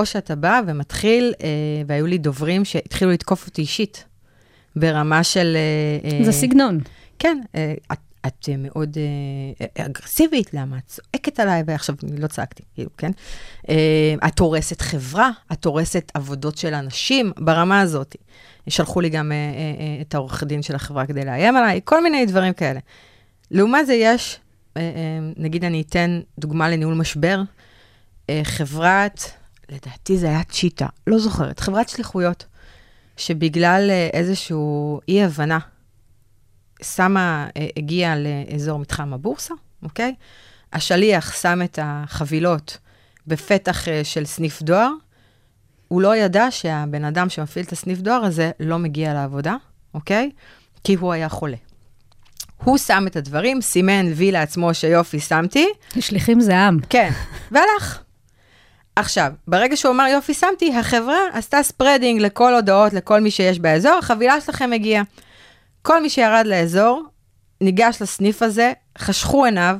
[0.00, 1.42] או שאתה בא ומתחיל, uh,
[1.86, 4.04] והיו לי דוברים שהתחילו לתקוף אותי אישית,
[4.76, 5.56] ברמה של...
[6.20, 6.78] uh, זה סגנון.
[7.20, 8.96] כן, אה, את, את אה, מאוד
[9.60, 13.10] אה, אגרסיבית, למה את צועקת עליי, ועכשיו לא צעקתי, כאילו, כן?
[13.68, 18.16] אה, את הורסת חברה, את הורסת עבודות של אנשים ברמה הזאת.
[18.68, 19.42] שלחו לי גם אה, אה,
[19.80, 22.80] אה, את העורך דין של החברה כדי לאיים עליי, כל מיני דברים כאלה.
[23.50, 24.38] לעומת זה יש,
[24.76, 24.88] אה, אה,
[25.36, 27.42] נגיד אני אתן דוגמה לניהול משבר,
[28.30, 29.30] אה, חברת,
[29.70, 32.46] לדעתי זה היה צ'יטה, לא זוכרת, חברת שליחויות,
[33.16, 35.58] שבגלל אה, איזשהו אי-הבנה,
[36.82, 40.14] שמה, אה, הגיעה לאזור מתחם הבורסה, אוקיי?
[40.72, 42.78] השליח שם את החבילות
[43.26, 44.90] בפתח אה, של סניף דואר,
[45.88, 49.56] הוא לא ידע שהבן אדם שמפעיל את הסניף דואר הזה לא מגיע לעבודה,
[49.94, 50.30] אוקיי?
[50.84, 51.56] כי הוא היה חולה.
[52.64, 55.68] הוא שם את הדברים, סימן וי לעצמו שיופי, שמתי,
[56.00, 56.78] שליחים זה עם.
[56.88, 57.10] כן,
[57.50, 58.02] והלך.
[59.00, 63.92] עכשיו, ברגע שהוא אמר יופי, שמתי, החברה עשתה ספרדינג לכל הודעות, לכל מי שיש באזור,
[63.98, 65.02] החבילה שלכם הגיעה.
[65.82, 67.02] כל מי שירד לאזור,
[67.60, 69.76] ניגש לסניף הזה, חשכו עיניו,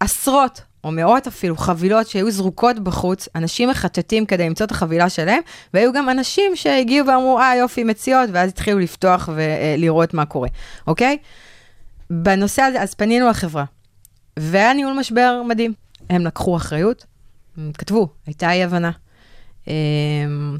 [0.00, 5.40] עשרות או מאות אפילו חבילות שהיו זרוקות בחוץ, אנשים מחטטים כדי למצוא את החבילה שלהם,
[5.74, 10.48] והיו גם אנשים שהגיעו ואמרו, אה יופי, מציאות, ואז התחילו לפתוח ולראות מה קורה,
[10.86, 11.18] אוקיי?
[12.10, 13.64] בנושא הזה, אז פנינו לחברה,
[14.38, 15.72] והיה ניהול משבר מדהים.
[16.10, 17.06] הם לקחו אחריות,
[17.56, 18.90] הם כתבו, הייתה אי-הבנה.
[19.68, 20.56] אמ,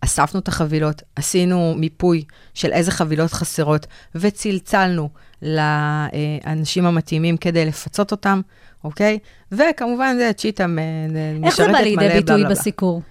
[0.00, 5.08] אספנו את החבילות, עשינו מיפוי של איזה חבילות חסרות, וצלצלנו
[5.42, 8.40] לאנשים המתאימים כדי לפצות אותם,
[8.84, 9.18] אוקיי?
[9.52, 12.44] וכמובן, זה צ'יטה מ- איך זה משרתת בא מלא, לידי ביטוי.
[12.44, 13.02] בסיקור?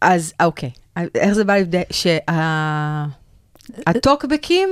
[0.00, 0.70] אז אוקיי,
[1.14, 1.82] איך זה בא לידי...
[3.86, 4.68] שהטוקבקים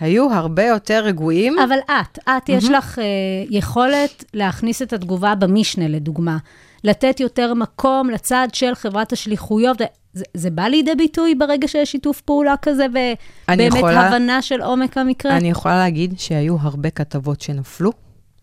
[0.00, 1.58] היו הרבה יותר רגועים.
[1.58, 3.04] אבל את, את, יש לך אה,
[3.50, 6.38] יכולת להכניס את התגובה במשנה, לדוגמה.
[6.84, 9.80] לתת יותר מקום לצד של חברת השליחויות.
[10.12, 14.98] זה, זה בא לידי ביטוי ברגע שיש שיתוף פעולה כזה, ובאמת יכולה- הבנה של עומק
[14.98, 15.36] המקרה?
[15.36, 17.92] אני יכולה להגיד שהיו הרבה כתבות שנפלו,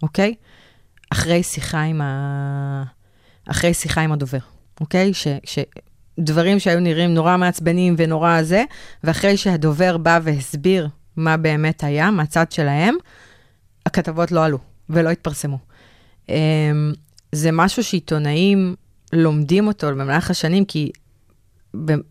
[0.04, 0.34] אוקיי?
[1.12, 2.84] אחרי שיחה עם, ה...
[3.48, 4.38] אחרי שיחה עם הדובר,
[4.82, 5.14] אוקיי?
[5.14, 5.28] ש...
[5.44, 5.60] ש...
[6.20, 8.64] דברים שהיו נראים נורא מעצבנים ונורא זה,
[9.04, 10.88] ואחרי שהדובר בא והסביר
[11.18, 12.96] מה באמת היה מהצד שלהם,
[13.86, 14.58] הכתבות לא עלו
[14.90, 15.58] ולא התפרסמו.
[16.30, 16.94] אמ,
[17.32, 18.76] זה משהו שעיתונאים
[19.14, 20.92] לומדים אותו במהלך השנים, כי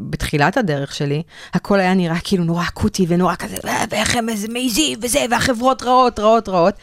[0.00, 1.22] בתחילת הדרך שלי,
[1.54, 6.18] הכל היה נראה כאילו נורא אקוטי ונורא כזה, "אה, ואיך הם מעיזים וזה, והחברות רעות,
[6.18, 6.74] רעות, רעות.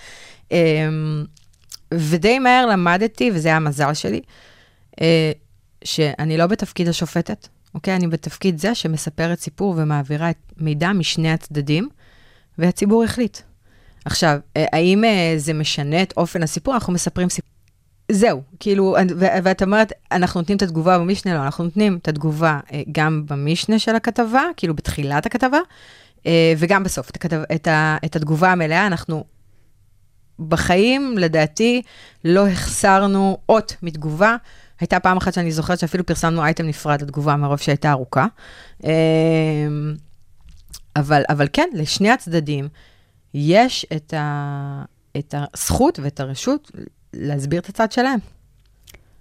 [0.51, 1.26] אמ,
[1.93, 4.21] ודי מהר למדתי, וזה היה המזל שלי,
[5.01, 5.32] אה,
[5.84, 7.95] שאני לא בתפקיד השופטת, אוקיי?
[7.95, 11.89] אני בתפקיד זה שמספרת סיפור ומעבירה את מידע משני הצדדים,
[12.58, 13.38] והציבור החליט.
[14.06, 16.74] עכשיו, אה, האם אה, זה משנה את אופן הסיפור?
[16.74, 17.49] אנחנו מספרים סיפור.
[18.12, 22.82] זהו, כאילו, ואת אומרת, אנחנו נותנים את התגובה במשנה, לא, אנחנו נותנים את התגובה אה,
[22.91, 25.60] גם במשנה של הכתבה, כאילו בתחילת הכתבה,
[26.58, 29.24] וגם בסוף, את, הכתב, את, ה, את התגובה המלאה, אנחנו
[30.39, 31.82] בחיים, לדעתי,
[32.26, 34.36] לא החסרנו אות מתגובה.
[34.80, 38.26] הייתה פעם אחת שאני זוכרת שאפילו פרסמנו אייטם נפרד לתגובה מרוב שהייתה ארוכה.
[40.96, 42.68] אבל, אבל כן, לשני הצדדים
[43.34, 44.84] יש את, ה,
[45.18, 46.72] את הזכות ואת הרשות
[47.14, 48.20] להסביר את הצד שלהם.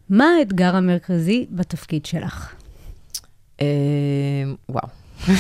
[0.09, 2.55] מה האתגר המרכזי בתפקיד שלך?
[3.61, 3.67] אה,
[4.69, 4.89] וואו.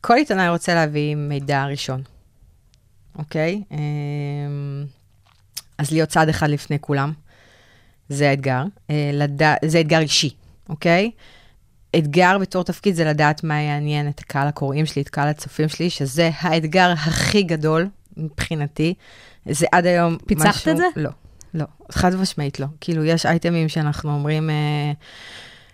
[0.00, 2.02] כל עיתונאי רוצה להביא מידע ראשון,
[3.18, 3.62] אוקיי?
[3.72, 3.78] אה,
[5.78, 7.12] אז להיות צעד אחד לפני כולם,
[8.08, 8.62] זה האתגר.
[8.90, 9.10] אה.
[9.64, 10.30] זה אתגר אישי,
[10.68, 11.10] אוקיי?
[11.98, 15.90] אתגר בתור תפקיד זה לדעת מה יעניין את הקהל הקוראים שלי, את קהל הצופים שלי,
[15.90, 18.94] שזה האתגר הכי גדול מבחינתי.
[19.46, 20.72] זה עד היום פיצחת משהו...
[20.72, 20.84] את זה?
[20.96, 21.10] לא,
[21.54, 22.66] לא, חד משמעית לא.
[22.80, 24.50] כאילו, יש אייטמים שאנחנו אומרים...
[24.50, 24.92] אה,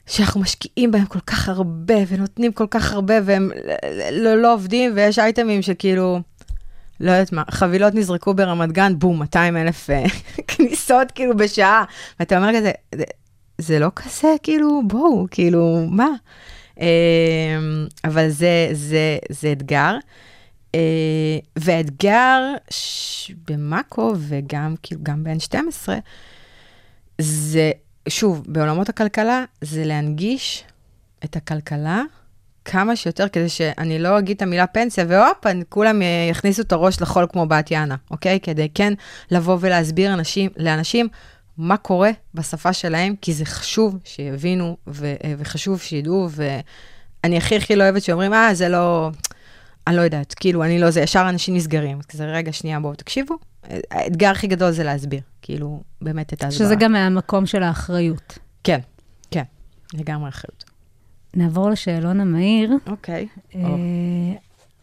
[0.06, 3.50] שאנחנו משקיעים בהם כל כך הרבה, ונותנים כל כך הרבה, והם
[4.12, 6.20] לא, לא עובדים, ויש אייטמים שכאילו,
[7.00, 10.04] לא יודעת מה, חבילות נזרקו ברמת גן, בום, 200 אלף אה,
[10.48, 11.84] כניסות כאילו בשעה,
[12.20, 12.70] ואתה אומר כזה,
[13.58, 16.08] זה, לא כזה, כאילו, בואו, כאילו, מה?
[16.80, 16.86] אה,
[18.04, 19.94] אבל זה, זה, זה אתגר.
[20.74, 22.40] אה, ואתגר
[22.70, 25.88] ש- במאקו, וגם, כאילו, גם ב-N12,
[27.20, 27.70] זה,
[28.08, 30.64] שוב, בעולמות הכלכלה, זה להנגיש
[31.24, 32.02] את הכלכלה
[32.64, 36.00] כמה שיותר, כדי שאני לא אגיד את המילה פנסיה, והופ, כולם
[36.30, 38.40] יכניסו את הראש לחול כמו בת יענה, אוקיי?
[38.40, 38.92] כדי כן
[39.30, 41.08] לבוא ולהסביר אנשים, לאנשים
[41.58, 47.76] מה קורה בשפה שלהם, כי זה חשוב שיבינו, ו- אה, וחשוב שידעו, ואני הכי הכי
[47.76, 49.10] לא אוהבת שאומרים, אה, זה לא...
[49.86, 51.98] אני לא יודעת, כאילו, אני לא זה, ישר אנשים נסגרים.
[52.14, 53.34] אז רגע, שנייה, בואו, תקשיבו.
[53.90, 56.66] האתגר הכי גדול זה להסביר, כאילו, באמת את ההסברה.
[56.66, 58.38] שזה גם מהמקום של האחריות.
[58.64, 58.80] כן,
[59.30, 59.42] כן,
[59.94, 60.64] לגמרי אחריות.
[61.34, 62.70] נעבור לשאלון המהיר.
[62.86, 63.28] אוקיי.
[63.54, 63.60] אה,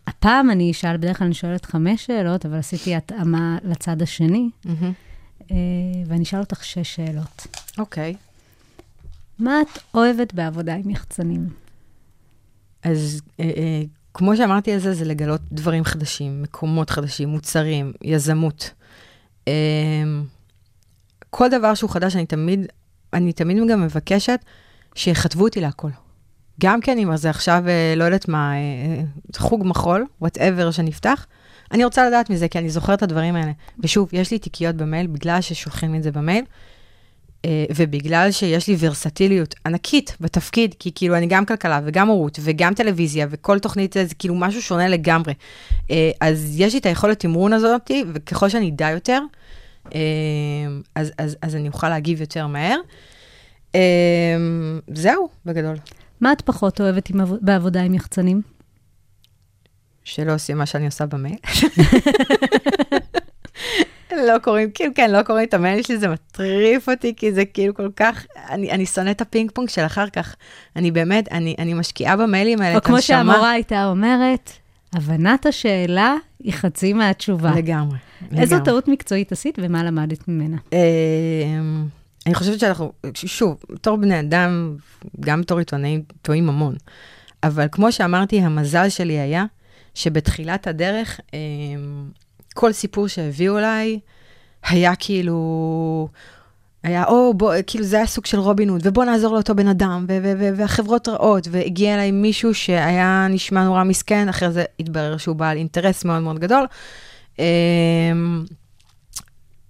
[0.07, 4.73] הפעם אני אשאל, בדרך כלל אני שואלת חמש שאלות, אבל עשיתי התאמה לצד השני, אה,
[6.07, 7.47] ואני אשאל אותך שש שאלות.
[7.77, 8.15] אוקיי.
[9.39, 11.49] מה את אוהבת בעבודה עם יחצנים?
[12.83, 13.83] אז אה, אה,
[14.13, 18.71] כמו שאמרתי על זה, זה לגלות דברים חדשים, מקומות חדשים, מוצרים, יזמות.
[19.47, 19.53] אה,
[21.29, 22.65] כל דבר שהוא חדש, אני תמיד,
[23.13, 24.39] אני תמיד גם מבקשת
[24.95, 25.89] שיכתבו אותי להכל.
[26.61, 29.03] גם כן, אם זה עכשיו, אה, לא יודעת מה, אה,
[29.37, 31.25] חוג מחול, whatever שנפתח,
[31.73, 33.51] אני רוצה לדעת מזה, כי אני זוכרת את הדברים האלה.
[33.79, 36.45] ושוב, יש לי תיקיות במייל, בגלל ששולחים לי את זה במייל,
[37.45, 42.73] אה, ובגלל שיש לי ורסטיליות ענקית בתפקיד, כי כאילו אני גם כלכלה וגם הורות וגם
[42.73, 45.33] טלוויזיה וכל תוכנית זה, כאילו משהו שונה לגמרי.
[45.91, 49.19] אה, אז יש לי את היכולת תמרון הזאת, וככל שאני אדע יותר,
[49.95, 49.99] אה,
[50.95, 52.77] אז, אז, אז אני אוכל להגיב יותר מהר.
[54.93, 55.75] זהו, בגדול.
[56.21, 58.41] מה את פחות אוהבת עם, עבוד- בעבודה עם יחצנים?
[60.03, 61.37] שלא עושים מה שאני עושה במייל.
[64.27, 67.73] לא קוראים, כאילו כן, לא קוראים את המייל שלי, זה מטריף אותי, כי זה כאילו
[67.73, 70.35] כל כך, אני, אני שונא את הפינג פונג של אחר כך.
[70.75, 73.17] אני באמת, אני, אני משקיעה במיילים האלה או את כמו הנשמה.
[73.17, 74.51] שהמורה הייתה אומרת,
[74.93, 77.51] הבנת השאלה היא חצי מהתשובה.
[77.55, 77.97] לגמרי.
[78.37, 78.65] איזו לגמרי.
[78.65, 80.57] טעות מקצועית עשית ומה למדת ממנה?
[80.73, 80.79] אה,
[82.25, 84.75] אני חושבת שאנחנו, שוב, בתור בני אדם,
[85.19, 86.75] גם בתור עיתונאים, טועים המון.
[87.43, 89.45] אבל כמו שאמרתי, המזל שלי היה
[89.93, 91.39] שבתחילת הדרך, אה,
[92.53, 93.99] כל סיפור שהביאו אליי
[94.63, 96.07] היה כאילו,
[96.83, 100.05] היה, או, בוא, כאילו זה היה סוג של רובין הוד, ובוא נעזור לאותו בן אדם,
[100.09, 105.17] ו- ו- ו- והחברות רעות, והגיע אליי מישהו שהיה נשמע נורא מסכן, אחרי זה התברר
[105.17, 106.65] שהוא בעל אינטרס מאוד מאוד גדול.
[107.39, 107.45] אה,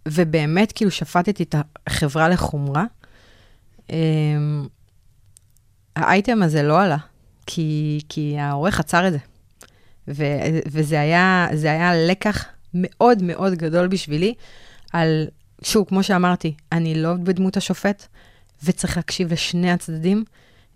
[0.07, 1.55] ובאמת, כאילו, שפטתי את
[1.87, 2.85] החברה לחומרה.
[3.87, 3.93] Um,
[5.95, 6.97] האייטם הזה לא עלה,
[7.45, 9.17] כי, כי העורך עצר את זה.
[10.07, 10.23] ו,
[10.65, 14.33] וזה היה, היה לקח מאוד מאוד גדול בשבילי,
[14.93, 15.27] על,
[15.63, 18.07] שוב, כמו שאמרתי, אני לא בדמות השופט,
[18.63, 20.23] וצריך להקשיב לשני הצדדים,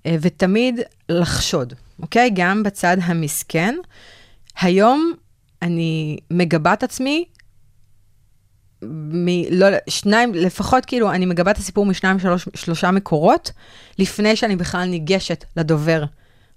[0.06, 2.30] אה, ותמיד לחשוד, אוקיי?
[2.34, 3.76] גם בצד המסכן.
[4.62, 5.14] היום
[5.62, 7.26] אני מגבה את עצמי
[8.84, 9.28] מ...
[9.52, 13.52] לא, שניים, לפחות כאילו, אני מגבה את הסיפור משניים, שלוש, שלושה מקורות,
[14.00, 16.04] לפני שאני בכלל ניגשת לדובר,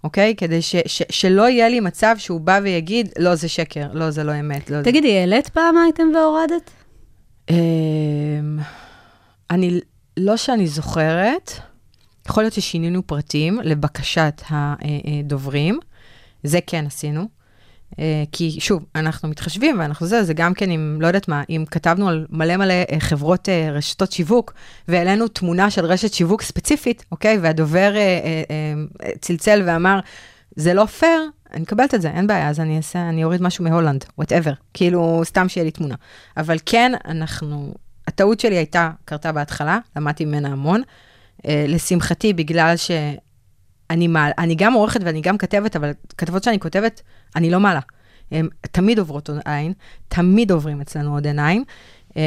[0.04, 0.34] אוקיי?
[0.36, 4.24] כדי ש, ש, שלא יהיה לי מצב שהוא בא ויגיד, לא, זה שקר, לא, זה
[4.24, 4.70] לא אמת.
[4.70, 6.70] לא, תגידי, העלית פעם אייטם והורדת?
[7.50, 7.56] זה...
[9.50, 9.80] אני,
[10.16, 11.52] לא שאני זוכרת,
[12.28, 15.78] יכול להיות ששינינו פרטים לבקשת הדוברים,
[16.42, 17.39] זה כן עשינו.
[17.98, 21.64] אה, כי שוב, אנחנו מתחשבים ואנחנו זה, זה גם כן אם, לא יודעת מה, אם
[21.70, 24.52] כתבנו על מלא מלא אה, חברות אה, רשתות שיווק,
[24.88, 27.38] והעלינו תמונה של רשת שיווק ספציפית, אוקיי?
[27.38, 27.92] והדובר
[29.20, 30.00] צלצל ואמר,
[30.56, 31.22] זה לא פייר,
[31.52, 35.22] אני מקבלת את זה, אין בעיה, אז אני אעשה, אני אוריד משהו מהולנד, whatever, כאילו,
[35.24, 35.94] סתם שיהיה לי תמונה.
[36.36, 37.74] אבל כן, אנחנו,
[38.08, 40.82] הטעות שלי הייתה, קרתה בהתחלה, למדתי ממנה המון.
[41.44, 42.90] לשמחתי, בגלל ש...
[43.90, 47.02] אני, מעל, אני גם עורכת ואני גם כתבת, אבל כתבות שאני כותבת,
[47.36, 47.80] אני לא מעלה.
[48.30, 49.72] הן תמיד עוברות עין,
[50.08, 51.64] תמיד עוברים אצלנו עוד עיניים.
[52.16, 52.22] אה,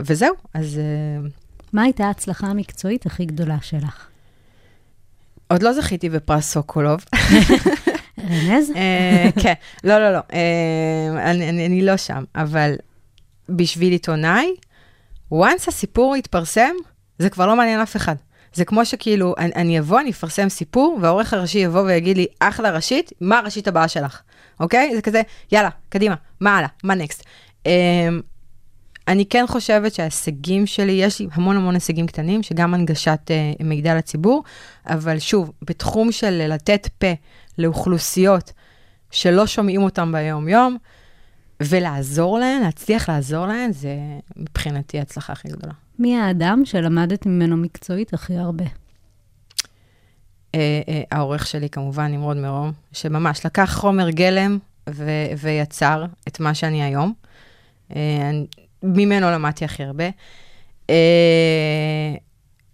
[0.00, 1.28] וזהו, אז אה,
[1.72, 4.06] מה הייתה ההצלחה המקצועית הכי גדולה שלך?
[5.48, 7.04] עוד לא זכיתי בפרס סוקולוב.
[8.20, 8.70] רמז?
[8.76, 9.52] אה, כן,
[9.84, 12.74] לא, לא, לא, אה, אני, לא שם, אבל
[13.48, 14.54] בשביל עיתונאי,
[15.32, 16.74] once הסיפור יתפרסם,
[17.18, 18.16] זה כבר לא מעניין אף אחד.
[18.54, 22.70] זה כמו שכאילו, אני, אני אבוא, אני אפרסם סיפור, והעורך הראשי יבוא ויגיד לי, אחלה
[22.70, 24.22] ראשית, מה הראשית הבאה שלך,
[24.60, 24.94] אוקיי?
[24.94, 27.24] זה כזה, יאללה, קדימה, מה הלאה, מה נקסט.
[27.64, 27.66] Um,
[29.08, 33.30] אני כן חושבת שההישגים שלי, יש לי המון המון הישגים קטנים, שגם הנגשת
[33.60, 34.42] uh, מידע לציבור,
[34.86, 37.12] אבל שוב, בתחום של לתת פה
[37.58, 38.52] לאוכלוסיות
[39.10, 40.76] שלא שומעים אותם ביום-יום,
[41.60, 43.96] ולעזור להן, להצליח לעזור להן, זה
[44.36, 45.72] מבחינתי ההצלחה הכי גדולה.
[45.98, 48.64] מי האדם שלמדת ממנו מקצועית הכי הרבה?
[50.54, 54.58] אה, אה, העורך שלי כמובן, נמרוד מרום, שממש לקח חומר גלם
[54.90, 57.12] ו- ויצר את מה שאני היום.
[57.96, 58.30] אה,
[58.82, 60.04] ממנו למדתי הכי הרבה.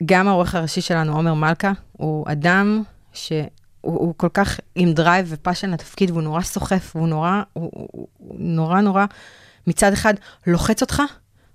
[0.06, 3.42] גם העורך הראשי שלנו, עומר מלכה, הוא אדם שהוא
[3.80, 8.08] הוא כל כך עם drive ו passion לתפקיד, והוא נורא סוחף, והוא נורא, הוא, הוא,
[8.16, 9.04] הוא נורא נורא,
[9.66, 10.14] מצד אחד
[10.46, 11.02] לוחץ אותך,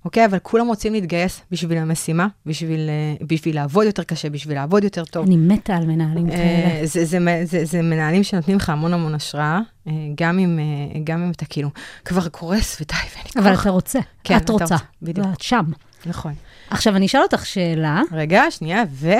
[0.06, 0.24] אוקיי?
[0.24, 5.04] אבל כולם רוצים להתגייס בשביל המשימה, בשביל, אה, בשביל לעבוד יותר קשה, בשביל לעבוד יותר
[5.04, 5.26] טוב.
[5.26, 6.40] אני מתה על מנהלים כאלה.
[6.40, 10.58] אה, זה, זה, זה, זה, זה מנהלים שנותנים לך המון המון השראה, אה, גם אם,
[11.04, 11.70] גם אם אתה כאילו
[12.04, 13.62] כבר קורס ודי, ואין לי אבל כוח.
[13.62, 15.26] אתה רוצה, כן, את רוצה, רוצה, בדיוק.
[15.26, 15.64] ואת שם.
[16.06, 16.34] נכון.
[16.70, 18.02] עכשיו, אני אשאל אותך שאלה.
[18.12, 19.10] רגע, שנייה, ו...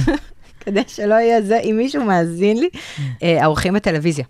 [0.60, 2.68] כדי שלא יהיה זה, אם מישהו מאזין לי,
[3.22, 4.24] אה, העורכים בטלוויזיה.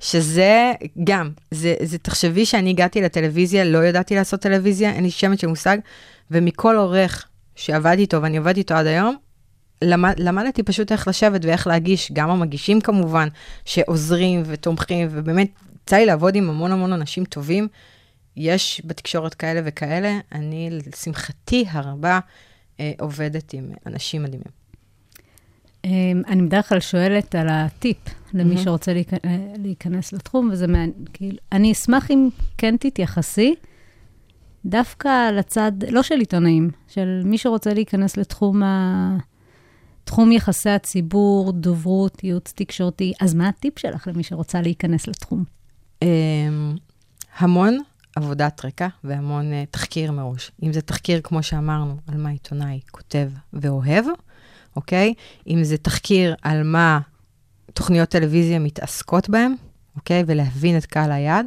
[0.00, 0.72] שזה
[1.04, 5.46] גם, זה, זה תחשבי שאני הגעתי לטלוויזיה, לא ידעתי לעשות טלוויזיה, אין לי שמץ של
[5.46, 5.78] מושג,
[6.30, 9.16] ומכל עורך שעבדתי איתו, ואני עובדת איתו עד היום,
[9.84, 13.28] למד, למדתי פשוט איך לשבת ואיך להגיש, גם המגישים כמובן,
[13.64, 15.48] שעוזרים ותומכים, ובאמת,
[15.82, 17.68] יצא לי לעבוד עם המון המון אנשים טובים.
[18.36, 22.18] יש בתקשורת כאלה וכאלה, אני, לשמחתי הרבה,
[22.80, 24.59] אה, עובדת עם אנשים מדהימים.
[25.84, 27.96] אמ, אני בדרך כלל שואלת על הטיפ
[28.34, 28.64] למי מהמם.
[28.64, 32.28] שרוצה אה, להיכנס לתחום, וזה מעניין, כאילו, אני אשמח אם
[32.58, 33.54] כן תתייחסי
[34.64, 39.16] דווקא לצד, לא של עיתונאים, של מי שרוצה להיכנס לתחום ה...
[40.04, 45.44] תחום יחסי הציבור, דוברות, ייעוץ תקשורתי, אז מה הטיפ שלך למי שרוצה להיכנס לתחום?
[46.02, 46.76] אמ,
[47.38, 47.78] המון
[48.16, 50.50] עבודת רקע והמון uh, תחקיר מראש.
[50.62, 54.04] אם זה תחקיר, כמו שאמרנו, על מה עיתונאי כותב ואוהב,
[54.76, 55.14] אוקיי?
[55.46, 57.00] אם זה תחקיר על מה
[57.74, 59.54] תוכניות טלוויזיה מתעסקות בהם,
[59.96, 60.24] אוקיי?
[60.26, 61.46] ולהבין את קהל היעד.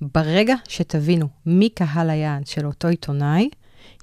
[0.00, 3.48] ברגע שתבינו מי קהל היעד של אותו עיתונאי,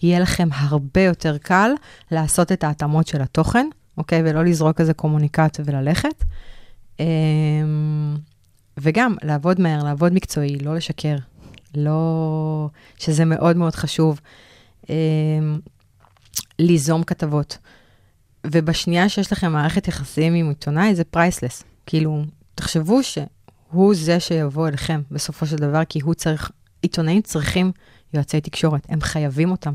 [0.04, 1.72] יהיה לכם הרבה יותר קל
[2.12, 3.68] לעשות את ההתאמות של התוכן,
[3.98, 4.22] אוקיי?
[4.26, 6.24] ולא לזרוק איזה קומוניקט וללכת.
[7.00, 7.06] אמ,
[8.78, 11.16] וגם לעבוד מהר, לעבוד מקצועי, לא לשקר,
[11.76, 12.70] לא...
[12.98, 14.20] שזה מאוד מאוד חשוב.
[14.90, 14.96] אה,
[16.60, 17.58] ליזום כתבות.
[18.48, 21.64] ובשנייה שיש לכם מערכת יחסים עם עיתונאי, זה priceless.
[21.86, 22.24] כאילו,
[22.56, 27.72] תחשבו שהוא זה שיבוא אליכם בסופו של דבר, כי הוא צריך, עיתונאים צריכים
[28.14, 29.74] יועצי תקשורת, הם חייבים אותם.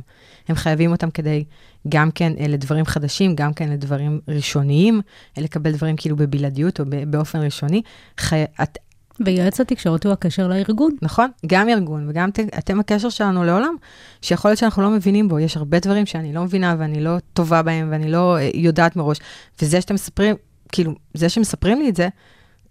[0.49, 1.45] הם חייבים אותם כדי
[1.89, 5.01] גם כן אה, לדברים חדשים, גם כן לדברים ראשוניים,
[5.39, 7.83] אה, לקבל דברים כאילו בבלעדיות או באופן ראשוני.
[8.19, 8.45] חי...
[8.62, 8.79] את,
[9.21, 10.97] ויועץ התקשורת הוא הקשר לארגון.
[11.03, 13.75] נכון, גם ארגון וגם ת, אתם הקשר שלנו לעולם,
[14.23, 15.39] שיכול להיות שאנחנו לא מבינים בו.
[15.39, 19.19] יש הרבה דברים שאני לא מבינה ואני לא טובה בהם ואני לא אה, יודעת מראש.
[19.62, 20.37] וזה שאתם מספרים,
[20.73, 22.09] כאילו, זה שמספרים לי את זה,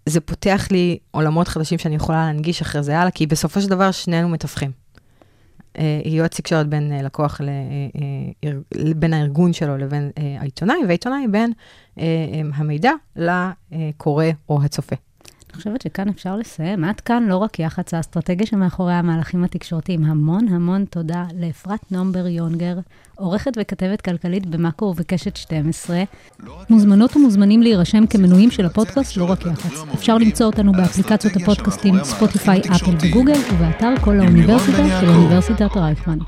[0.06, 3.90] זה פותח לי עולמות חדשים שאני יכולה להנגיש אחרי זה הלאה, כי בסופו של דבר
[3.90, 4.70] שנינו מתווכים.
[5.78, 7.40] אה, יועץ תקשורת בין אה, לקוח,
[8.96, 11.52] בין הארגון שלו לבין העיתונאי, והעיתונאי בין
[12.54, 14.96] המידע לקורא או הצופה.
[15.54, 16.84] אני חושבת שכאן אפשר לסיים.
[16.84, 20.04] עד כאן לא רק יח"צ, האסטרטגיה שמאחורי המהלכים התקשורתיים.
[20.04, 22.78] המון המון תודה לאפרת נומבר יונגר,
[23.14, 26.02] עורכת וכתבת כלכלית במאקו ובקשת 12.
[26.70, 29.94] מוזמנות ומוזמנים להירשם כמנויים של הפודקאסט לא רק יח"צ.
[29.94, 36.18] אפשר למצוא אותנו באפליקציות הפודקאסטים ספוטיפיי, אפל וגוגל, ובאתר כל האוניברסיטה של אוניברסיטת רייכמן.